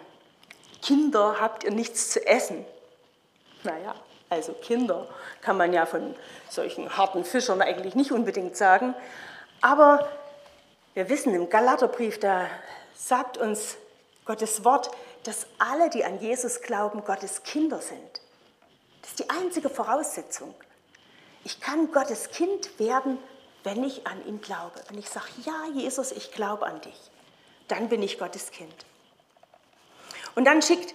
Kinder, 0.81 1.37
habt 1.39 1.63
ihr 1.63 1.71
nichts 1.71 2.09
zu 2.09 2.25
essen? 2.27 2.65
Naja, 3.63 3.95
also 4.29 4.53
Kinder 4.53 5.07
kann 5.41 5.55
man 5.55 5.71
ja 5.71 5.85
von 5.85 6.15
solchen 6.49 6.97
harten 6.97 7.23
Fischern 7.23 7.61
eigentlich 7.61 7.93
nicht 7.93 8.11
unbedingt 8.11 8.57
sagen. 8.57 8.95
Aber 9.61 10.09
wir 10.95 11.09
wissen 11.09 11.33
im 11.35 11.49
Galaterbrief, 11.49 12.19
da 12.19 12.47
sagt 12.95 13.37
uns 13.37 13.77
Gottes 14.25 14.65
Wort, 14.65 14.89
dass 15.25 15.45
alle, 15.59 15.91
die 15.91 16.03
an 16.03 16.19
Jesus 16.19 16.61
glauben, 16.61 17.05
Gottes 17.05 17.43
Kinder 17.43 17.79
sind. 17.79 18.21
Das 19.01 19.11
ist 19.11 19.19
die 19.19 19.29
einzige 19.29 19.69
Voraussetzung. 19.69 20.55
Ich 21.43 21.61
kann 21.61 21.91
Gottes 21.91 22.31
Kind 22.31 22.79
werden, 22.79 23.19
wenn 23.63 23.83
ich 23.83 24.05
an 24.07 24.25
ihn 24.27 24.41
glaube. 24.41 24.81
Wenn 24.89 24.97
ich 24.97 25.09
sage, 25.09 25.27
ja, 25.45 25.65
Jesus, 25.73 26.11
ich 26.11 26.31
glaube 26.31 26.65
an 26.65 26.81
dich, 26.81 26.99
dann 27.67 27.89
bin 27.89 28.01
ich 28.01 28.19
Gottes 28.19 28.51
Kind. 28.51 28.73
Und 30.35 30.45
dann 30.45 30.61
schickt 30.61 30.93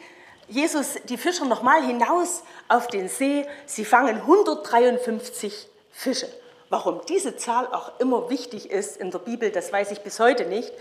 Jesus 0.49 0.97
die 1.05 1.19
Fischer 1.19 1.45
nochmal 1.45 1.83
hinaus 1.83 2.43
auf 2.69 2.87
den 2.89 3.09
See. 3.09 3.47
Sie 3.67 3.85
fangen 3.85 4.17
153 4.17 5.69
Fische. 5.93 6.29
Warum 6.71 7.01
diese 7.09 7.37
Zahl 7.37 7.67
auch 7.67 7.99
immer 7.99 8.29
wichtig 8.29 8.71
ist 8.71 8.97
in 8.97 9.11
der 9.11 9.21
Bibel, 9.21 9.51
das 9.51 9.73
weiß 9.73 9.91
ich 9.91 10.01
bis 10.01 10.21
heute 10.21 10.47
nicht. 10.47 10.73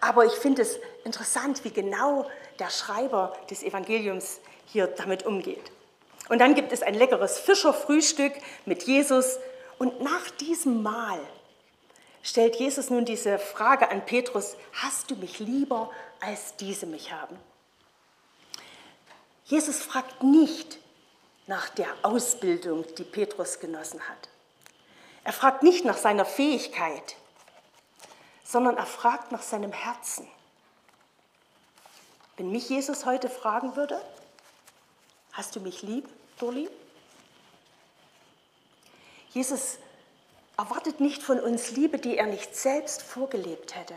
Aber 0.00 0.24
ich 0.24 0.32
finde 0.32 0.62
es 0.62 0.78
interessant, 1.04 1.64
wie 1.64 1.70
genau 1.70 2.26
der 2.58 2.70
Schreiber 2.70 3.36
des 3.50 3.62
Evangeliums 3.62 4.40
hier 4.66 4.86
damit 4.86 5.24
umgeht. 5.24 5.70
Und 6.28 6.40
dann 6.40 6.54
gibt 6.54 6.72
es 6.72 6.82
ein 6.82 6.94
leckeres 6.94 7.38
Fischerfrühstück 7.38 8.32
mit 8.64 8.82
Jesus 8.84 9.38
und 9.78 10.00
nach 10.00 10.30
diesem 10.30 10.82
Mahl 10.82 11.20
stellt 12.22 12.56
Jesus 12.56 12.90
nun 12.90 13.04
diese 13.04 13.38
Frage 13.38 13.90
an 13.90 14.04
Petrus, 14.04 14.56
hast 14.72 15.10
du 15.10 15.16
mich 15.16 15.38
lieber, 15.38 15.90
als 16.20 16.56
diese 16.56 16.86
mich 16.86 17.12
haben? 17.12 17.38
Jesus 19.44 19.80
fragt 19.80 20.22
nicht 20.22 20.78
nach 21.46 21.68
der 21.68 21.88
Ausbildung, 22.02 22.84
die 22.96 23.04
Petrus 23.04 23.60
genossen 23.60 24.00
hat. 24.08 24.28
Er 25.22 25.32
fragt 25.32 25.62
nicht 25.62 25.84
nach 25.84 25.96
seiner 25.96 26.24
Fähigkeit, 26.24 27.16
sondern 28.44 28.76
er 28.76 28.86
fragt 28.86 29.32
nach 29.32 29.42
seinem 29.42 29.72
Herzen. 29.72 30.26
Wenn 32.36 32.50
mich 32.50 32.68
Jesus 32.68 33.06
heute 33.06 33.28
fragen 33.28 33.76
würde, 33.76 34.00
hast 35.32 35.56
du 35.56 35.60
mich 35.60 35.82
lieb, 35.82 36.08
Dolly? 36.38 36.68
Jesus 39.36 39.76
erwartet 40.56 40.98
nicht 40.98 41.22
von 41.22 41.38
uns 41.38 41.72
Liebe, 41.72 41.98
die 41.98 42.16
er 42.16 42.24
nicht 42.24 42.56
selbst 42.56 43.02
vorgelebt 43.02 43.74
hätte. 43.76 43.92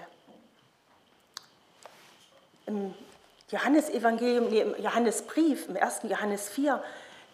Im 2.66 2.94
Johannesevangelium, 3.48 4.50
nee, 4.50 4.60
im 4.60 4.76
Johannesbrief, 4.84 5.70
im 5.70 5.78
ersten 5.78 6.10
Johannes 6.10 6.50
4, 6.50 6.84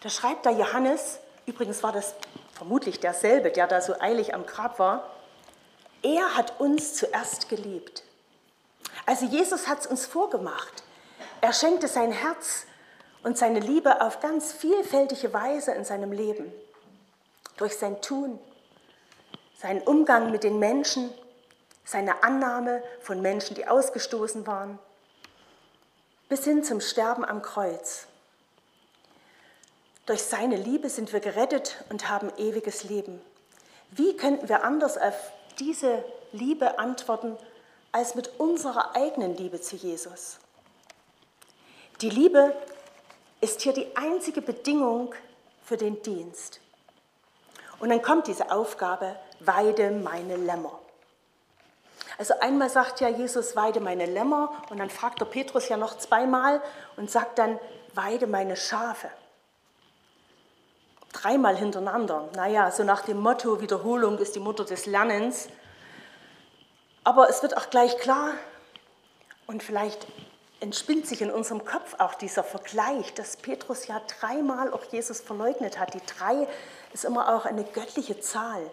da 0.02 0.08
schreibt 0.08 0.46
da 0.46 0.50
Johannes, 0.50 1.18
übrigens 1.46 1.82
war 1.82 1.90
das 1.90 2.14
vermutlich 2.52 3.00
derselbe, 3.00 3.50
der 3.50 3.66
da 3.66 3.80
so 3.80 3.98
eilig 3.98 4.34
am 4.34 4.46
Grab 4.46 4.78
war, 4.78 5.10
er 6.04 6.36
hat 6.36 6.60
uns 6.60 6.94
zuerst 6.94 7.48
geliebt. 7.48 8.04
Also 9.04 9.26
Jesus 9.26 9.66
hat 9.66 9.80
es 9.80 9.86
uns 9.88 10.06
vorgemacht. 10.06 10.84
Er 11.40 11.52
schenkte 11.52 11.88
sein 11.88 12.12
Herz 12.12 12.66
und 13.24 13.36
seine 13.36 13.58
Liebe 13.58 14.00
auf 14.00 14.20
ganz 14.20 14.52
vielfältige 14.52 15.32
Weise 15.32 15.72
in 15.72 15.84
seinem 15.84 16.12
Leben 16.12 16.52
durch 17.56 17.76
sein 17.76 18.00
Tun, 18.02 18.38
seinen 19.58 19.82
Umgang 19.82 20.30
mit 20.30 20.44
den 20.44 20.58
Menschen, 20.58 21.10
seine 21.84 22.22
Annahme 22.22 22.82
von 23.00 23.22
Menschen, 23.22 23.54
die 23.54 23.66
ausgestoßen 23.66 24.46
waren, 24.46 24.78
bis 26.28 26.44
hin 26.44 26.64
zum 26.64 26.80
Sterben 26.80 27.24
am 27.24 27.42
Kreuz. 27.42 28.06
Durch 30.06 30.22
seine 30.22 30.56
Liebe 30.56 30.88
sind 30.88 31.12
wir 31.12 31.20
gerettet 31.20 31.84
und 31.88 32.08
haben 32.08 32.30
ewiges 32.36 32.84
Leben. 32.84 33.20
Wie 33.90 34.16
könnten 34.16 34.48
wir 34.48 34.64
anders 34.64 34.98
auf 34.98 35.14
diese 35.58 36.04
Liebe 36.32 36.78
antworten 36.78 37.36
als 37.92 38.14
mit 38.14 38.38
unserer 38.38 38.94
eigenen 38.94 39.36
Liebe 39.36 39.60
zu 39.60 39.76
Jesus? 39.76 40.38
Die 42.02 42.10
Liebe 42.10 42.54
ist 43.40 43.62
hier 43.62 43.72
die 43.72 43.96
einzige 43.96 44.42
Bedingung 44.42 45.14
für 45.62 45.76
den 45.76 46.02
Dienst. 46.02 46.60
Und 47.78 47.90
dann 47.90 48.02
kommt 48.02 48.26
diese 48.26 48.50
Aufgabe, 48.50 49.16
weide 49.40 49.90
meine 49.90 50.36
Lämmer. 50.36 50.78
Also 52.18 52.34
einmal 52.40 52.70
sagt 52.70 53.00
ja 53.00 53.08
Jesus, 53.08 53.56
weide 53.56 53.80
meine 53.80 54.06
Lämmer 54.06 54.50
und 54.70 54.78
dann 54.78 54.88
fragt 54.88 55.20
der 55.20 55.26
Petrus 55.26 55.68
ja 55.68 55.76
noch 55.76 55.98
zweimal 55.98 56.62
und 56.96 57.10
sagt 57.10 57.38
dann, 57.38 57.58
weide 57.94 58.26
meine 58.26 58.56
Schafe. 58.56 59.10
Dreimal 61.12 61.56
hintereinander. 61.56 62.28
Naja, 62.34 62.70
so 62.70 62.84
nach 62.84 63.02
dem 63.02 63.18
Motto, 63.18 63.60
Wiederholung 63.60 64.18
ist 64.18 64.34
die 64.34 64.40
Mutter 64.40 64.64
des 64.64 64.86
Lernens. 64.86 65.48
Aber 67.04 67.28
es 67.28 67.42
wird 67.42 67.56
auch 67.56 67.70
gleich 67.70 67.98
klar 67.98 68.32
und 69.46 69.62
vielleicht 69.62 70.06
entspinnt 70.60 71.06
sich 71.06 71.22
in 71.22 71.30
unserem 71.30 71.64
Kopf 71.64 71.94
auch 71.98 72.14
dieser 72.14 72.44
Vergleich, 72.44 73.12
dass 73.14 73.36
Petrus 73.36 73.86
ja 73.86 74.00
dreimal 74.20 74.72
auch 74.72 74.84
Jesus 74.84 75.20
verleugnet 75.20 75.78
hat. 75.78 75.94
Die 75.94 76.06
drei 76.06 76.48
ist 76.92 77.04
immer 77.04 77.34
auch 77.34 77.44
eine 77.44 77.64
göttliche 77.64 78.20
Zahl. 78.20 78.70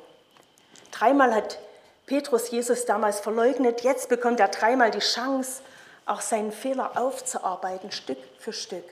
Dreimal 0.91 1.33
hat 1.33 1.59
Petrus 2.05 2.51
Jesus 2.51 2.85
damals 2.85 3.19
verleugnet, 3.19 3.81
jetzt 3.81 4.09
bekommt 4.09 4.39
er 4.39 4.49
dreimal 4.49 4.91
die 4.91 4.99
Chance, 4.99 5.61
auch 6.05 6.21
seinen 6.21 6.51
Fehler 6.51 6.97
aufzuarbeiten, 6.97 7.91
Stück 7.91 8.17
für 8.39 8.53
Stück. 8.53 8.83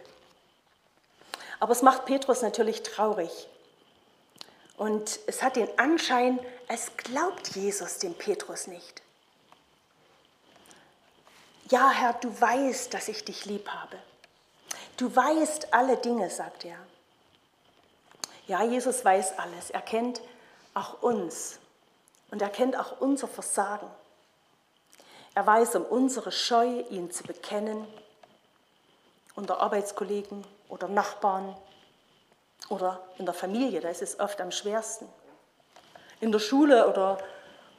Aber 1.59 1.73
es 1.73 1.81
macht 1.81 2.05
Petrus 2.05 2.41
natürlich 2.41 2.83
traurig. 2.83 3.47
Und 4.77 5.19
es 5.27 5.43
hat 5.43 5.57
den 5.57 5.67
Anschein, 5.77 6.39
als 6.67 6.91
glaubt 6.97 7.49
Jesus 7.49 7.99
dem 7.99 8.15
Petrus 8.15 8.67
nicht. 8.67 9.03
Ja, 11.71 11.89
Herr, 11.89 12.13
du 12.13 12.29
weißt, 12.39 12.93
dass 12.93 13.07
ich 13.07 13.23
dich 13.23 13.45
lieb 13.45 13.69
habe. 13.69 13.97
Du 14.97 15.15
weißt 15.15 15.73
alle 15.73 15.95
Dinge, 15.95 16.29
sagt 16.29 16.65
er. 16.65 16.75
Ja, 18.45 18.61
Jesus 18.63 19.05
weiß 19.05 19.39
alles. 19.39 19.69
Er 19.69 19.81
kennt 19.81 20.21
auch 20.73 21.01
uns 21.01 21.59
und 22.29 22.41
er 22.41 22.49
kennt 22.49 22.77
auch 22.77 22.99
unser 22.99 23.29
Versagen. 23.29 23.87
Er 25.33 25.47
weiß 25.47 25.75
um 25.75 25.85
unsere 25.85 26.33
Scheu, 26.33 26.81
ihn 26.89 27.09
zu 27.09 27.23
bekennen, 27.23 27.87
unter 29.35 29.61
Arbeitskollegen 29.61 30.45
oder 30.67 30.89
Nachbarn 30.89 31.55
oder 32.67 33.01
in 33.17 33.25
der 33.25 33.33
Familie, 33.33 33.79
da 33.79 33.87
ist 33.87 34.01
es 34.01 34.19
oft 34.19 34.41
am 34.41 34.51
schwersten. 34.51 35.07
In 36.19 36.33
der 36.33 36.39
Schule 36.39 36.89
oder 36.89 37.17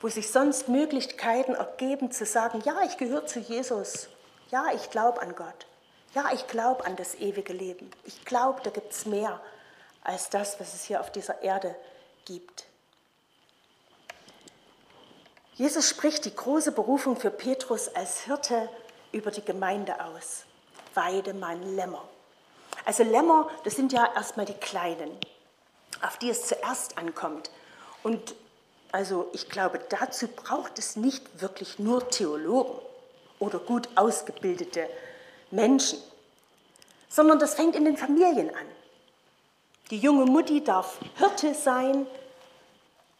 wo 0.02 0.08
sich 0.08 0.30
sonst 0.30 0.68
Möglichkeiten 0.68 1.54
ergeben 1.54 2.10
zu 2.10 2.26
sagen, 2.26 2.60
ja, 2.64 2.82
ich 2.82 2.98
gehöre 2.98 3.24
zu 3.24 3.38
Jesus, 3.38 4.08
ja, 4.50 4.66
ich 4.74 4.90
glaube 4.90 5.22
an 5.22 5.34
Gott, 5.36 5.66
ja, 6.14 6.30
ich 6.34 6.46
glaube 6.48 6.84
an 6.84 6.96
das 6.96 7.14
ewige 7.14 7.52
Leben, 7.52 7.90
ich 8.04 8.24
glaube, 8.24 8.60
da 8.64 8.70
gibt 8.70 8.92
es 8.92 9.06
mehr 9.06 9.40
als 10.02 10.28
das, 10.28 10.58
was 10.58 10.74
es 10.74 10.84
hier 10.84 11.00
auf 11.00 11.12
dieser 11.12 11.42
Erde 11.42 11.74
gibt. 12.24 12.66
Jesus 15.54 15.88
spricht 15.88 16.24
die 16.24 16.34
große 16.34 16.72
Berufung 16.72 17.16
für 17.16 17.30
Petrus 17.30 17.88
als 17.94 18.22
Hirte 18.22 18.68
über 19.12 19.30
die 19.30 19.44
Gemeinde 19.44 20.04
aus. 20.04 20.44
Weide 20.94 21.34
mein 21.34 21.76
Lämmer. 21.76 22.02
Also 22.84 23.04
Lämmer, 23.04 23.48
das 23.62 23.76
sind 23.76 23.92
ja 23.92 24.12
erstmal 24.14 24.46
die 24.46 24.54
Kleinen, 24.54 25.16
auf 26.00 26.16
die 26.16 26.30
es 26.30 26.48
zuerst 26.48 26.98
ankommt. 26.98 27.50
Und 28.02 28.34
also 28.92 29.30
ich 29.32 29.48
glaube, 29.48 29.80
dazu 29.88 30.28
braucht 30.28 30.78
es 30.78 30.96
nicht 30.96 31.40
wirklich 31.40 31.78
nur 31.78 32.08
Theologen 32.10 32.78
oder 33.38 33.58
gut 33.58 33.88
ausgebildete 33.94 34.86
Menschen, 35.50 35.98
sondern 37.08 37.38
das 37.38 37.54
fängt 37.54 37.74
in 37.74 37.86
den 37.86 37.96
Familien 37.96 38.50
an. 38.50 38.66
Die 39.90 39.98
junge 39.98 40.26
Mutti 40.26 40.62
darf 40.62 40.98
Hirte 41.16 41.54
sein 41.54 42.06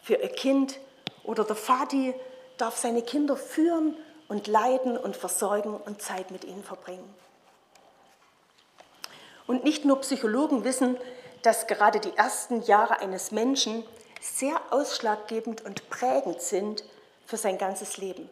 für 0.03 0.15
ihr 0.15 0.29
Kind 0.29 0.79
oder 1.25 1.45
der 1.45 1.57
Vati 1.57 2.15
darf 2.59 2.77
seine 2.77 3.03
Kinder 3.03 3.37
führen 3.37 3.97
und 4.29 4.47
leiden 4.47 4.97
und 4.97 5.17
versorgen 5.17 5.75
und 5.75 6.03
Zeit 6.03 6.31
mit 6.31 6.45
ihnen 6.45 6.63
verbringen. 6.63 7.15
Und 9.47 9.65
nicht 9.65 9.85
nur 9.85 10.01
Psychologen 10.01 10.65
wissen, 10.65 10.97
dass 11.43 11.67
gerade 11.67 11.99
die 11.99 12.17
ersten 12.17 12.63
Jahre 12.63 13.01
eines 13.01 13.33
Menschen 13.33 13.85
sehr 14.23 14.61
ausschlaggebend 14.71 15.65
und 15.65 15.91
prägend 15.91 16.41
sind 16.41 16.85
für 17.27 17.37
sein 17.37 17.59
ganzes 17.59 17.97
Leben. 17.97 18.31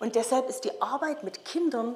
Und 0.00 0.16
deshalb 0.16 0.48
ist 0.48 0.64
die 0.64 0.82
Arbeit 0.82 1.22
mit 1.22 1.44
Kindern 1.44 1.94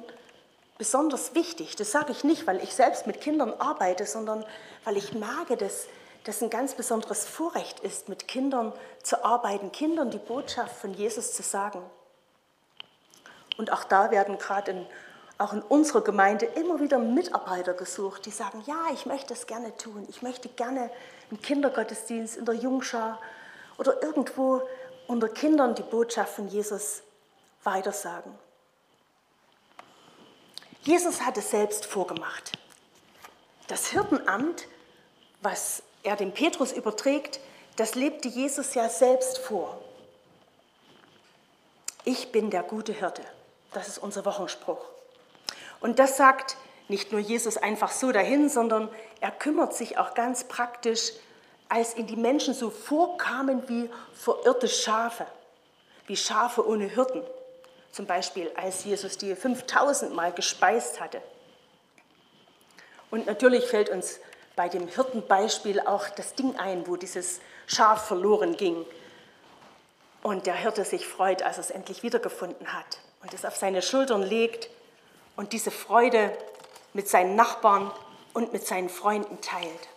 besonders 0.78 1.34
wichtig. 1.34 1.74
Das 1.74 1.90
sage 1.90 2.12
ich 2.12 2.22
nicht, 2.22 2.46
weil 2.46 2.62
ich 2.62 2.74
selbst 2.74 3.08
mit 3.08 3.20
Kindern 3.20 3.52
arbeite, 3.54 4.06
sondern 4.06 4.44
weil 4.84 4.96
ich 4.96 5.12
merke, 5.12 5.56
dass 5.56 5.86
das 6.22 6.42
ein 6.42 6.50
ganz 6.50 6.74
besonderes 6.74 7.24
Vorrecht 7.24 7.80
ist, 7.80 8.08
mit 8.08 8.28
Kindern 8.28 8.72
zu 9.02 9.24
arbeiten, 9.24 9.72
Kindern 9.72 10.10
die 10.10 10.18
Botschaft 10.18 10.76
von 10.76 10.94
Jesus 10.94 11.32
zu 11.32 11.42
sagen. 11.42 11.82
Und 13.56 13.72
auch 13.72 13.84
da 13.84 14.12
werden 14.12 14.38
gerade 14.38 14.70
in, 14.72 14.86
auch 15.38 15.52
in 15.52 15.62
unserer 15.62 16.02
Gemeinde 16.02 16.46
immer 16.46 16.78
wieder 16.78 16.98
Mitarbeiter 16.98 17.74
gesucht, 17.74 18.26
die 18.26 18.30
sagen, 18.30 18.62
ja, 18.66 18.86
ich 18.92 19.06
möchte 19.06 19.34
es 19.34 19.46
gerne 19.46 19.76
tun, 19.76 20.06
ich 20.08 20.22
möchte 20.22 20.48
gerne 20.48 20.90
im 21.30 21.40
Kindergottesdienst, 21.40 22.36
in 22.36 22.44
der 22.44 22.54
Jungschar 22.54 23.20
oder 23.78 24.02
irgendwo 24.02 24.62
unter 25.06 25.28
Kindern 25.28 25.74
die 25.74 25.82
Botschaft 25.82 26.34
von 26.34 26.48
Jesus 26.48 27.02
weitersagen. 27.62 28.32
Jesus 30.82 31.22
hat 31.22 31.36
es 31.36 31.50
selbst 31.50 31.84
vorgemacht. 31.84 32.52
Das 33.66 33.88
Hirtenamt, 33.88 34.68
was 35.42 35.82
er 36.02 36.14
dem 36.16 36.32
Petrus 36.32 36.72
überträgt, 36.72 37.40
das 37.74 37.94
lebte 37.94 38.28
Jesus 38.28 38.74
ja 38.74 38.88
selbst 38.88 39.38
vor. 39.38 39.80
Ich 42.04 42.30
bin 42.30 42.50
der 42.50 42.62
gute 42.62 42.92
Hirte. 42.92 43.22
Das 43.72 43.88
ist 43.88 43.98
unser 43.98 44.24
Wochenspruch. 44.24 44.78
Und 45.80 45.98
das 45.98 46.16
sagt 46.16 46.56
nicht 46.88 47.10
nur 47.10 47.20
Jesus 47.20 47.56
einfach 47.56 47.90
so 47.90 48.12
dahin, 48.12 48.48
sondern 48.48 48.88
er 49.20 49.30
kümmert 49.30 49.74
sich 49.74 49.98
auch 49.98 50.14
ganz 50.14 50.44
praktisch, 50.44 51.12
als 51.68 51.96
ihn 51.96 52.06
die 52.06 52.16
Menschen 52.16 52.54
so 52.54 52.70
vorkamen 52.70 53.68
wie 53.68 53.90
verirrte 54.14 54.68
Schafe, 54.68 55.26
wie 56.06 56.16
Schafe 56.16 56.66
ohne 56.66 56.84
Hirten. 56.84 57.22
Zum 57.92 58.06
Beispiel, 58.06 58.50
als 58.56 58.84
Jesus 58.84 59.16
die 59.16 59.34
5000 59.34 60.14
Mal 60.14 60.32
gespeist 60.32 61.00
hatte. 61.00 61.20
Und 63.10 63.26
natürlich 63.26 63.64
fällt 63.64 63.88
uns 63.88 64.20
bei 64.54 64.68
dem 64.68 64.88
Hirtenbeispiel 64.88 65.80
auch 65.80 66.08
das 66.10 66.34
Ding 66.34 66.56
ein, 66.56 66.86
wo 66.86 66.96
dieses 66.96 67.40
Schaf 67.66 68.06
verloren 68.06 68.56
ging. 68.56 68.84
Und 70.22 70.46
der 70.46 70.54
Hirte 70.54 70.84
sich 70.84 71.06
freut, 71.06 71.42
als 71.42 71.58
er 71.58 71.60
es 71.60 71.70
endlich 71.70 72.02
wiedergefunden 72.02 72.72
hat 72.72 72.98
und 73.22 73.32
es 73.32 73.44
auf 73.44 73.56
seine 73.56 73.82
Schultern 73.82 74.22
legt 74.22 74.68
und 75.36 75.52
diese 75.52 75.70
Freude 75.70 76.36
mit 76.92 77.08
seinen 77.08 77.36
Nachbarn 77.36 77.90
und 78.36 78.52
mit 78.52 78.66
seinen 78.66 78.90
Freunden 78.90 79.40
teilt. 79.40 79.88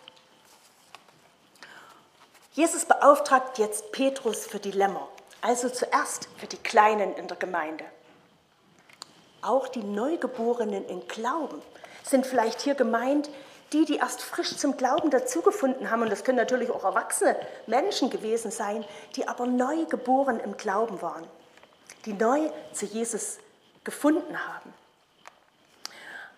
Jesus 2.53 2.85
beauftragt 2.85 3.57
jetzt 3.57 3.91
Petrus 3.91 4.47
für 4.47 4.59
die 4.59 4.71
Lämmer. 4.71 5.07
Also 5.41 5.69
zuerst 5.69 6.29
für 6.37 6.47
die 6.47 6.57
Kleinen 6.57 7.13
in 7.15 7.27
der 7.27 7.35
Gemeinde. 7.35 7.83
Auch 9.41 9.67
die 9.67 9.83
Neugeborenen 9.83 10.87
im 10.87 11.05
Glauben 11.07 11.61
sind 12.03 12.25
vielleicht 12.25 12.61
hier 12.61 12.75
gemeint, 12.75 13.29
die, 13.73 13.83
die 13.83 13.97
erst 13.97 14.21
frisch 14.21 14.55
zum 14.55 14.77
Glauben 14.77 15.09
dazugefunden 15.09 15.91
haben. 15.91 16.01
Und 16.01 16.09
das 16.09 16.23
können 16.23 16.37
natürlich 16.37 16.71
auch 16.71 16.85
erwachsene 16.85 17.35
Menschen 17.67 18.09
gewesen 18.09 18.51
sein, 18.51 18.85
die 19.17 19.27
aber 19.27 19.47
neu 19.47 19.85
geboren 19.85 20.39
im 20.39 20.55
Glauben 20.55 21.01
waren, 21.01 21.27
die 22.05 22.13
neu 22.13 22.49
zu 22.71 22.85
Jesus 22.85 23.37
gefunden 23.83 24.47
haben. 24.47 24.73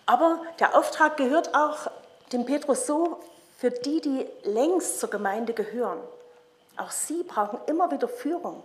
Aber 0.06 0.42
der 0.60 0.76
Auftrag 0.76 1.18
gehört 1.18 1.54
auch 1.56 1.90
dem 2.32 2.46
Petrus 2.46 2.86
so 2.86 3.20
für 3.58 3.72
die, 3.72 4.02
die 4.02 4.28
längst 4.44 5.00
zur 5.00 5.10
Gemeinde 5.10 5.54
gehören. 5.54 6.00
Auch 6.78 6.92
sie 6.92 7.24
brauchen 7.24 7.60
immer 7.68 7.92
wieder 7.92 8.08
Führung. 8.08 8.64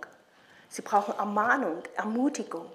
Sie 0.68 0.82
brauchen 0.82 1.14
Ermahnung, 1.18 1.82
Ermutigung. 1.96 2.70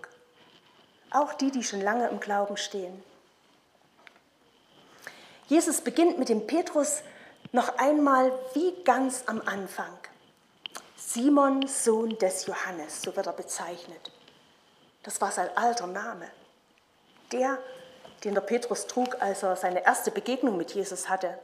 Auch 1.11 1.33
die, 1.33 1.51
die 1.51 1.63
schon 1.63 1.81
lange 1.81 2.07
im 2.07 2.19
Glauben 2.19 2.57
stehen. 2.57 3.03
Jesus 5.47 5.81
beginnt 5.81 6.17
mit 6.17 6.29
dem 6.29 6.47
Petrus 6.47 7.01
noch 7.51 7.77
einmal 7.77 8.31
wie 8.53 8.73
ganz 8.83 9.23
am 9.25 9.41
Anfang. 9.45 9.97
Simon, 10.95 11.67
Sohn 11.67 12.17
des 12.19 12.45
Johannes, 12.45 13.01
so 13.01 13.13
wird 13.15 13.27
er 13.27 13.33
bezeichnet. 13.33 14.11
Das 15.03 15.19
war 15.19 15.31
sein 15.31 15.49
alter 15.57 15.87
Name. 15.87 16.29
Der, 17.31 17.57
den 18.23 18.33
der 18.33 18.41
Petrus 18.41 18.87
trug, 18.87 19.21
als 19.21 19.43
er 19.43 19.55
seine 19.55 19.85
erste 19.85 20.11
Begegnung 20.11 20.57
mit 20.57 20.73
Jesus 20.73 21.09
hatte. 21.09 21.37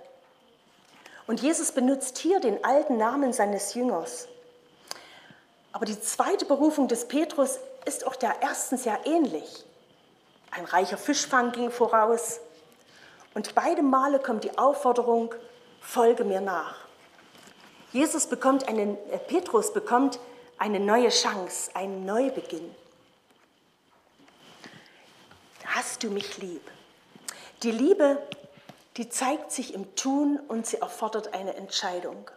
Und 1.26 1.42
Jesus 1.42 1.72
benutzt 1.72 2.18
hier 2.18 2.40
den 2.40 2.64
alten 2.64 2.98
Namen 2.98 3.34
seines 3.34 3.74
Jüngers. 3.74 4.28
Aber 5.74 5.86
die 5.86 6.00
zweite 6.00 6.46
Berufung 6.46 6.88
des 6.88 7.08
Petrus 7.08 7.60
ist 7.86 8.08
auch 8.08 8.16
der 8.16 8.42
ersten 8.42 8.78
sehr 8.78 9.00
ähnlich. 9.06 9.66
Ein 10.52 10.66
reicher 10.66 10.98
Fischfang 10.98 11.52
ging 11.52 11.70
voraus. 11.72 12.40
Und 13.34 13.54
beide 13.54 13.84
Male 13.84 14.20
kommt 14.20 14.44
die 14.44 14.58
Aufforderung, 14.58 15.36
folge 15.82 16.24
mir 16.24 16.42
nach. 16.42 16.76
Jesus 17.92 18.28
bekommt 18.28 18.68
einen, 18.68 18.98
äh, 19.10 19.18
Petrus 19.18 19.74
bekommt 19.74 20.20
eine 20.58 20.80
neue 20.80 21.10
Chance, 21.10 21.72
einen 21.76 22.06
Neubeginn. 22.06 22.74
Hast 25.80 26.02
du 26.02 26.10
mich 26.10 26.40
lieb? 26.40 26.64
Die 27.62 27.70
Liebe, 27.70 28.18
die 28.98 29.10
zeigt 29.10 29.52
sich 29.52 29.76
im 29.76 29.96
Tun 29.96 30.40
und 30.48 30.66
sie 30.66 30.78
erfordert 30.78 31.36
eine 31.36 31.54
Entscheidung. 31.54 32.32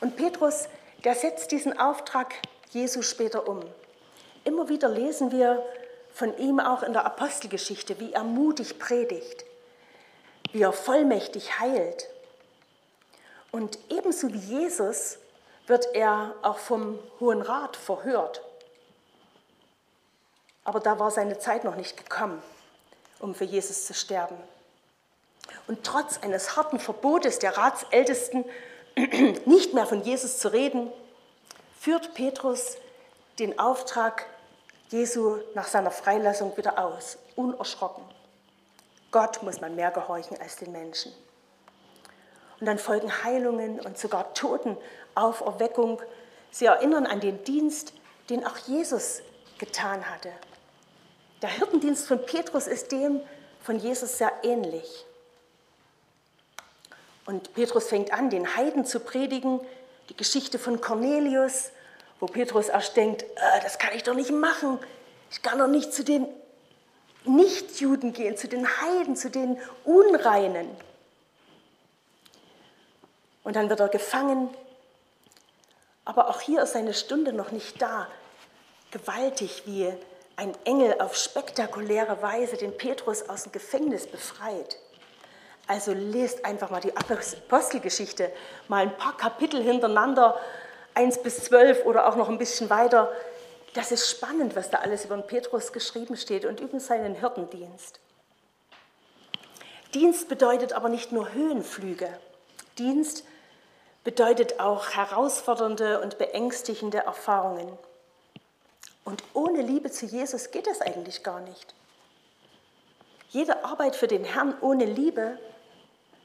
Und 0.00 0.14
Petrus, 0.14 0.68
der 1.02 1.16
setzt 1.16 1.50
diesen 1.50 1.76
Auftrag 1.76 2.32
Jesu 2.70 3.02
später 3.02 3.48
um. 3.48 3.62
Immer 4.44 4.68
wieder 4.68 4.90
lesen 4.90 5.32
wir 5.32 5.60
von 6.12 6.38
ihm 6.38 6.60
auch 6.60 6.84
in 6.84 6.92
der 6.92 7.04
Apostelgeschichte, 7.04 7.98
wie 7.98 8.12
er 8.12 8.22
mutig 8.22 8.78
predigt, 8.78 9.44
wie 10.52 10.62
er 10.62 10.72
vollmächtig 10.72 11.58
heilt. 11.58 12.08
Und 13.50 13.76
ebenso 13.90 14.32
wie 14.32 14.38
Jesus 14.38 15.18
wird 15.66 15.88
er 15.94 16.32
auch 16.42 16.58
vom 16.58 16.96
Hohen 17.18 17.42
Rat 17.42 17.76
verhört. 17.76 18.40
Aber 20.64 20.80
da 20.80 20.98
war 20.98 21.10
seine 21.10 21.38
Zeit 21.38 21.64
noch 21.64 21.76
nicht 21.76 21.96
gekommen, 21.96 22.42
um 23.20 23.34
für 23.34 23.44
Jesus 23.44 23.86
zu 23.86 23.94
sterben. 23.94 24.36
Und 25.66 25.84
trotz 25.84 26.18
eines 26.18 26.56
harten 26.56 26.78
Verbotes 26.78 27.38
der 27.38 27.56
Ratsältesten, 27.56 28.44
nicht 29.44 29.74
mehr 29.74 29.86
von 29.86 30.02
Jesus 30.02 30.38
zu 30.38 30.52
reden, 30.52 30.90
führt 31.78 32.14
Petrus 32.14 32.78
den 33.38 33.58
Auftrag 33.58 34.26
Jesu 34.88 35.38
nach 35.54 35.66
seiner 35.66 35.90
Freilassung 35.90 36.56
wieder 36.56 36.78
aus, 36.78 37.18
unerschrocken. 37.36 38.04
Gott 39.10 39.42
muss 39.42 39.60
man 39.60 39.74
mehr 39.74 39.90
gehorchen 39.90 40.40
als 40.40 40.56
den 40.56 40.72
Menschen. 40.72 41.12
Und 42.60 42.66
dann 42.66 42.78
folgen 42.78 43.24
Heilungen 43.24 43.80
und 43.80 43.98
sogar 43.98 44.32
Totenauferweckung. 44.34 46.00
Sie 46.50 46.66
erinnern 46.66 47.06
an 47.06 47.20
den 47.20 47.42
Dienst, 47.44 47.92
den 48.30 48.46
auch 48.46 48.56
Jesus 48.56 49.20
getan 49.58 50.08
hatte. 50.08 50.30
Der 51.44 51.52
Hirtendienst 51.52 52.08
von 52.08 52.24
Petrus 52.24 52.66
ist 52.66 52.90
dem 52.90 53.20
von 53.60 53.78
Jesus 53.78 54.16
sehr 54.16 54.32
ähnlich. 54.44 55.04
Und 57.26 57.52
Petrus 57.52 57.88
fängt 57.88 58.14
an, 58.14 58.30
den 58.30 58.56
Heiden 58.56 58.86
zu 58.86 58.98
predigen, 58.98 59.60
die 60.08 60.16
Geschichte 60.16 60.58
von 60.58 60.80
Cornelius, 60.80 61.68
wo 62.18 62.24
Petrus 62.24 62.70
erst 62.70 62.96
denkt, 62.96 63.24
äh, 63.24 63.60
das 63.62 63.78
kann 63.78 63.90
ich 63.94 64.02
doch 64.02 64.14
nicht 64.14 64.30
machen. 64.30 64.78
Ich 65.30 65.42
kann 65.42 65.58
doch 65.58 65.66
nicht 65.66 65.92
zu 65.92 66.02
den 66.02 66.26
Nichtjuden 67.26 68.14
gehen, 68.14 68.38
zu 68.38 68.48
den 68.48 68.66
Heiden, 68.66 69.14
zu 69.14 69.28
den 69.28 69.60
Unreinen. 69.84 70.70
Und 73.42 73.56
dann 73.56 73.68
wird 73.68 73.80
er 73.80 73.88
gefangen. 73.88 74.48
Aber 76.06 76.30
auch 76.30 76.40
hier 76.40 76.62
ist 76.62 76.72
seine 76.72 76.94
Stunde 76.94 77.34
noch 77.34 77.50
nicht 77.50 77.82
da. 77.82 78.08
Gewaltig, 78.92 79.64
wie 79.66 79.92
ein 80.36 80.52
Engel 80.64 81.00
auf 81.00 81.16
spektakuläre 81.16 82.20
Weise 82.22 82.56
den 82.56 82.76
Petrus 82.76 83.28
aus 83.28 83.44
dem 83.44 83.52
Gefängnis 83.52 84.06
befreit. 84.06 84.78
Also 85.66 85.92
lest 85.92 86.44
einfach 86.44 86.70
mal 86.70 86.80
die 86.80 86.94
Apostelgeschichte, 86.96 88.30
mal 88.68 88.82
ein 88.82 88.96
paar 88.96 89.16
Kapitel 89.16 89.62
hintereinander, 89.62 90.38
1 90.94 91.22
bis 91.22 91.44
12 91.44 91.86
oder 91.86 92.06
auch 92.06 92.16
noch 92.16 92.28
ein 92.28 92.38
bisschen 92.38 92.68
weiter. 92.70 93.10
Das 93.72 93.90
ist 93.90 94.08
spannend, 94.08 94.54
was 94.56 94.70
da 94.70 94.78
alles 94.78 95.04
über 95.04 95.16
den 95.16 95.26
Petrus 95.26 95.72
geschrieben 95.72 96.16
steht 96.16 96.44
und 96.44 96.60
über 96.60 96.78
seinen 96.80 97.14
Hirtendienst. 97.14 98.00
Dienst 99.94 100.28
bedeutet 100.28 100.72
aber 100.72 100.88
nicht 100.88 101.12
nur 101.12 101.32
Höhenflüge. 101.32 102.08
Dienst 102.78 103.24
bedeutet 104.02 104.60
auch 104.60 104.90
herausfordernde 104.90 106.00
und 106.00 106.18
beängstigende 106.18 106.98
Erfahrungen. 106.98 107.78
Und 109.04 109.22
ohne 109.34 109.62
Liebe 109.62 109.90
zu 109.90 110.06
Jesus 110.06 110.50
geht 110.50 110.66
es 110.66 110.80
eigentlich 110.80 111.22
gar 111.22 111.40
nicht. 111.40 111.74
Jede 113.30 113.64
Arbeit 113.64 113.96
für 113.96 114.06
den 114.06 114.24
Herrn 114.24 114.56
ohne 114.60 114.84
Liebe 114.84 115.38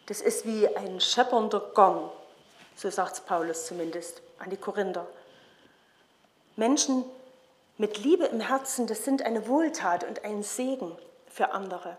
das 0.09 0.21
ist 0.21 0.43
wie 0.47 0.67
ein 0.75 0.99
scheppernder 0.99 1.59
Gong, 1.75 2.09
so 2.75 2.89
sagt 2.89 3.13
es 3.13 3.19
Paulus 3.21 3.67
zumindest 3.67 4.23
an 4.39 4.49
die 4.49 4.57
Korinther. 4.57 5.05
Menschen 6.55 7.05
mit 7.77 7.99
Liebe 7.99 8.25
im 8.25 8.39
Herzen, 8.39 8.87
das 8.87 9.05
sind 9.05 9.21
eine 9.21 9.47
Wohltat 9.47 10.03
und 10.03 10.25
ein 10.25 10.41
Segen 10.41 10.97
für 11.29 11.51
andere. 11.51 11.95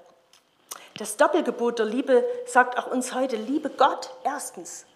Das 0.98 1.18
Doppelgebot 1.18 1.78
der 1.78 1.86
Liebe 1.86 2.24
sagt 2.46 2.76
auch 2.78 2.88
uns 2.88 3.14
heute, 3.14 3.36
liebe 3.36 3.70
Gott 3.70 4.10
erstens 4.24 4.86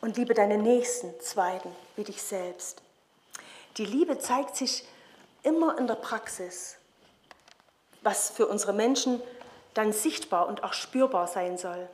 und 0.00 0.16
liebe 0.16 0.34
deine 0.34 0.58
Nächsten 0.58 1.14
zweitens, 1.20 1.72
wie 1.94 2.02
dich 2.02 2.20
selbst. 2.20 2.82
Die 3.76 3.86
Liebe 3.86 4.18
zeigt 4.18 4.56
sich 4.56 4.82
immer 5.46 5.78
in 5.78 5.86
der 5.86 5.94
Praxis, 5.94 6.76
was 8.02 8.30
für 8.30 8.46
unsere 8.46 8.72
Menschen 8.72 9.22
dann 9.74 9.92
sichtbar 9.92 10.48
und 10.48 10.64
auch 10.64 10.72
spürbar 10.72 11.26
sein 11.28 11.56
soll. 11.56 11.88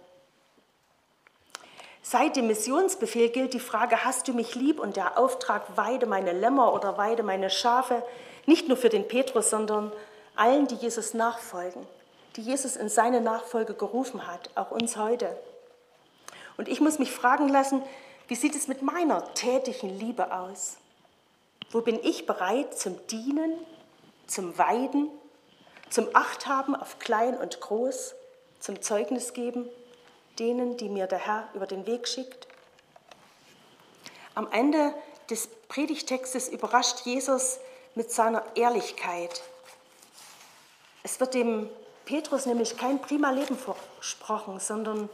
Seit 2.03 2.35
dem 2.35 2.49
Missionsbefehl 2.49 3.29
gilt 3.29 3.55
die 3.55 3.61
Frage, 3.61 4.05
hast 4.05 4.27
du 4.27 4.33
mich 4.33 4.55
lieb? 4.55 4.81
Und 4.81 4.97
der 4.97 5.19
Auftrag, 5.19 5.63
weide 5.77 6.07
meine 6.07 6.33
Lämmer 6.33 6.73
oder 6.73 6.99
weide 6.99 7.23
meine 7.23 7.51
Schafe, 7.51 8.03
nicht 8.47 8.67
nur 8.67 8.77
für 8.77 8.89
den 8.89 9.07
Petrus, 9.07 9.51
sondern 9.51 9.93
allen, 10.35 10.67
die 10.67 10.75
Jesus 10.75 11.15
nachfolgen, 11.15 11.87
die 12.35 12.43
Jesus 12.43 12.75
in 12.75 12.89
seine 12.89 13.21
Nachfolge 13.21 13.75
gerufen 13.75 14.27
hat, 14.27 14.51
auch 14.57 14.71
uns 14.73 14.97
heute. 14.97 15.37
Und 16.57 16.69
ich 16.69 16.81
muss 16.81 16.99
mich 16.99 17.13
fragen 17.13 17.49
lassen, 17.49 17.83
wie 18.29 18.35
sieht 18.35 18.57
es 18.57 18.67
mit 18.67 18.83
meiner 18.83 19.33
tätigen 19.35 19.99
Liebe 19.99 20.33
aus? 20.33 20.79
Wo 21.73 21.81
bin 21.81 21.99
ich 22.05 22.27
bereit 22.27 22.79
zum 22.79 23.05
Dienen, 23.09 23.59
zum 24.27 24.57
Weiden, 24.57 25.09
zum 25.91 26.09
Achthaben 26.15 26.77
auf 26.77 27.01
Klein 27.01 27.37
und 27.37 27.61
Groß, 27.61 28.15
zum 28.61 28.81
Zeugnis 28.81 29.33
geben? 29.33 29.69
denen, 30.39 30.77
die 30.77 30.89
mir 30.89 31.07
der 31.07 31.19
Herr 31.19 31.49
über 31.55 31.67
den 31.67 31.87
Weg 31.87 32.09
schickt? 32.09 32.47
Am 34.35 34.51
Ende 34.51 34.95
des 35.31 35.49
Predigtextes 35.69 36.49
überrascht 36.49 37.01
Jesus 37.05 37.59
mit 37.95 38.11
seiner 38.11 38.45
Ehrlichkeit. 38.55 39.43
Es 41.03 41.21
wird 41.21 41.35
dem 41.35 41.69
Petrus 42.05 42.47
nämlich 42.47 42.77
kein 42.77 43.01
prima 43.01 43.31
Leben 43.31 43.57
versprochen, 43.57 44.59
sondern 44.59 45.09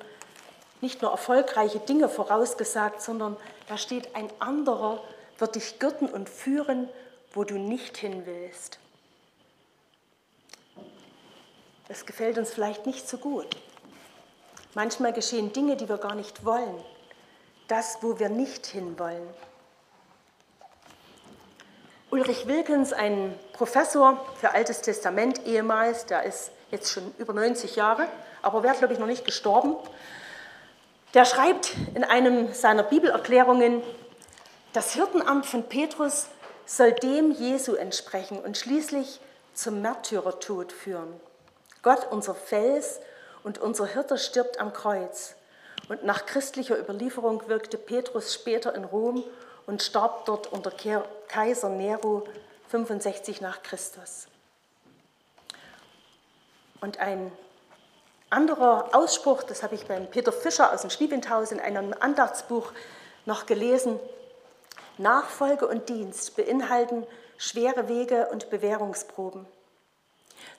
nicht 0.80 1.02
nur 1.02 1.10
erfolgreiche 1.10 1.80
Dinge 1.80 2.08
vorausgesagt, 2.08 3.02
sondern 3.02 3.36
da 3.66 3.76
steht, 3.76 4.14
ein 4.14 4.30
anderer 4.38 5.02
wird 5.38 5.55
dich 5.55 5.79
gürten 5.79 6.09
und 6.09 6.29
führen, 6.29 6.88
wo 7.33 7.44
du 7.44 7.59
nicht 7.59 7.96
hin 7.96 8.24
willst. 8.27 8.79
Das 11.88 12.05
gefällt 12.05 12.37
uns 12.37 12.51
vielleicht 12.51 12.87
nicht 12.87 13.09
so 13.09 13.16
gut. 13.16 13.57
Manchmal 14.74 15.12
geschehen 15.12 15.53
Dinge, 15.53 15.77
die 15.77 15.88
wir 15.88 15.98
gar 15.98 16.14
nicht 16.14 16.44
wollen. 16.44 16.85
Das, 17.68 17.98
wo 18.03 18.18
wir 18.18 18.29
nicht 18.29 18.66
hinwollen. 18.66 19.27
Ulrich 22.11 22.46
Wilkens, 22.46 22.92
ein 22.92 23.38
Professor 23.53 24.24
für 24.40 24.53
Altes 24.53 24.81
Testament 24.81 25.46
ehemals, 25.46 26.07
der 26.07 26.22
ist 26.22 26.51
jetzt 26.70 26.92
schon 26.92 27.14
über 27.18 27.35
90 27.35 27.77
Jahre, 27.77 28.09
aber 28.40 28.62
wäre, 28.62 28.77
glaube 28.77 28.94
ich, 28.94 28.98
noch 28.98 29.07
nicht 29.07 29.27
gestorben. 29.27 29.77
Der 31.14 31.24
schreibt 31.24 31.74
in 31.94 32.05
einem 32.05 32.53
seiner 32.55 32.83
Bibelerklärungen, 32.83 33.83
das 34.72 34.92
Hirtenamt 34.92 35.46
von 35.46 35.68
Petrus 35.68 36.26
soll 36.66 36.92
dem 36.92 37.31
Jesu 37.33 37.74
entsprechen 37.74 38.40
und 38.40 38.57
schließlich 38.57 39.20
zum 39.54 39.81
Märtyrertod 39.81 40.72
führen. 40.72 41.18
Gott, 41.83 42.07
unser 42.11 42.35
Fels 42.35 43.00
und 43.42 43.59
unser 43.59 43.87
Hirte 43.87 44.18
stirbt 44.18 44.61
am 44.61 44.72
Kreuz. 44.72 45.35
Und 45.88 46.04
nach 46.04 46.26
christlicher 46.26 46.78
Überlieferung 46.78 47.48
wirkte 47.48 47.78
Petrus 47.78 48.35
später 48.35 48.74
in 48.74 48.85
Rom 48.85 49.24
und 49.66 49.83
starb 49.83 50.26
dort 50.26 50.52
unter 50.52 50.70
Kaiser 51.28 51.68
Nero 51.70 52.26
65 52.68 53.40
nach 53.40 53.62
Christus. 53.62 54.26
Und 56.81 56.98
ein 56.98 57.33
anderer 58.31 58.90
Ausspruch, 58.92 59.42
das 59.42 59.62
habe 59.62 59.74
ich 59.74 59.87
beim 59.87 60.09
Peter 60.11 60.33
Fischer 60.33 60.72
aus 60.72 60.83
dem 60.83 60.90
Schliebenthaus 60.90 61.50
in 61.50 61.61
einem 61.61 61.94
Andachtsbuch 61.98 62.72
noch 63.24 63.46
gelesen, 63.46 63.98
Nachfolge 64.98 65.66
und 65.66 65.88
Dienst 65.88 66.37
beinhalten 66.37 67.06
schwere 67.37 67.88
Wege 67.88 68.28
und 68.32 68.50
Bewährungsproben. 68.50 69.46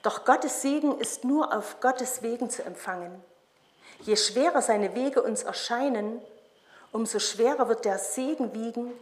Doch 0.02 0.24
Gottes 0.24 0.62
Segen 0.62 0.98
ist 0.98 1.24
nur 1.24 1.54
auf 1.54 1.80
Gottes 1.80 2.22
Wegen 2.22 2.48
zu 2.50 2.64
empfangen. 2.64 3.22
Je 4.00 4.16
schwerer 4.16 4.62
seine 4.62 4.94
Wege 4.94 5.22
uns 5.22 5.42
erscheinen, 5.42 6.22
umso 6.92 7.18
schwerer 7.18 7.68
wird 7.68 7.84
der 7.84 7.98
Segen 7.98 8.54
wiegen, 8.54 8.92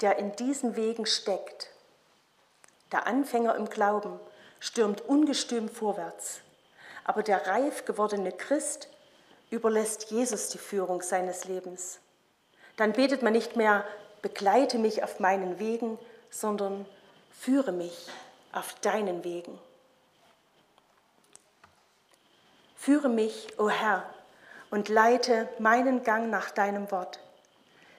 der 0.00 0.18
in 0.18 0.36
diesen 0.36 0.76
Wegen 0.76 1.06
steckt. 1.06 1.70
Der 2.92 3.06
Anfänger 3.06 3.56
im 3.56 3.68
Glauben 3.68 4.20
stürmt 4.60 5.00
ungestüm 5.02 5.68
vorwärts, 5.68 6.40
aber 7.04 7.22
der 7.22 7.46
reif 7.46 7.84
gewordene 7.84 8.30
Christ 8.30 8.88
überlässt 9.50 10.10
Jesus 10.10 10.48
die 10.48 10.58
Führung 10.58 11.02
seines 11.02 11.44
Lebens. 11.44 11.98
Dann 12.76 12.92
betet 12.92 13.22
man 13.22 13.32
nicht 13.32 13.56
mehr, 13.56 13.84
begleite 14.26 14.78
mich 14.78 15.04
auf 15.04 15.20
meinen 15.20 15.60
Wegen, 15.60 16.00
sondern 16.30 16.84
führe 17.30 17.70
mich 17.70 18.08
auf 18.50 18.74
deinen 18.80 19.22
Wegen. 19.22 19.56
Führe 22.74 23.08
mich, 23.08 23.56
o 23.56 23.66
oh 23.66 23.68
Herr, 23.68 24.02
und 24.72 24.88
leite 24.88 25.48
meinen 25.60 26.02
Gang 26.02 26.28
nach 26.28 26.50
deinem 26.50 26.90
Wort. 26.90 27.20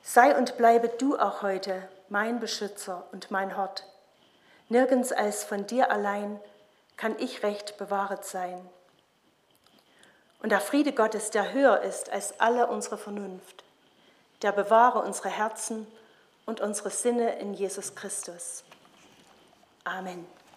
Sei 0.03 0.37
und 0.37 0.57
bleibe 0.57 0.89
du 0.89 1.17
auch 1.17 1.43
heute 1.43 1.87
mein 2.09 2.41
Beschützer 2.41 3.07
und 3.13 3.31
mein 3.31 3.55
Hort. 3.55 3.85
Nirgends 4.67 5.13
als 5.13 5.45
von 5.45 5.65
dir 5.65 5.91
allein 5.91 6.41
kann 6.97 7.15
ich 7.19 7.41
recht 7.41 7.77
bewahret 7.77 8.25
sein. 8.25 8.69
Und 10.41 10.49
der 10.49 10.59
Friede 10.59 10.91
Gottes, 10.91 11.31
der 11.31 11.53
höher 11.53 11.79
ist 11.83 12.11
als 12.11 12.37
alle 12.41 12.67
unsere 12.67 12.97
Vernunft, 12.97 13.63
der 14.41 14.51
bewahre 14.51 14.99
unsere 14.99 15.29
Herzen 15.29 15.87
und 16.47 16.61
unsere 16.61 16.89
Sinne 16.89 17.37
in 17.39 17.53
Jesus 17.53 17.93
Christus. 17.93 18.63
Amen. 19.83 20.25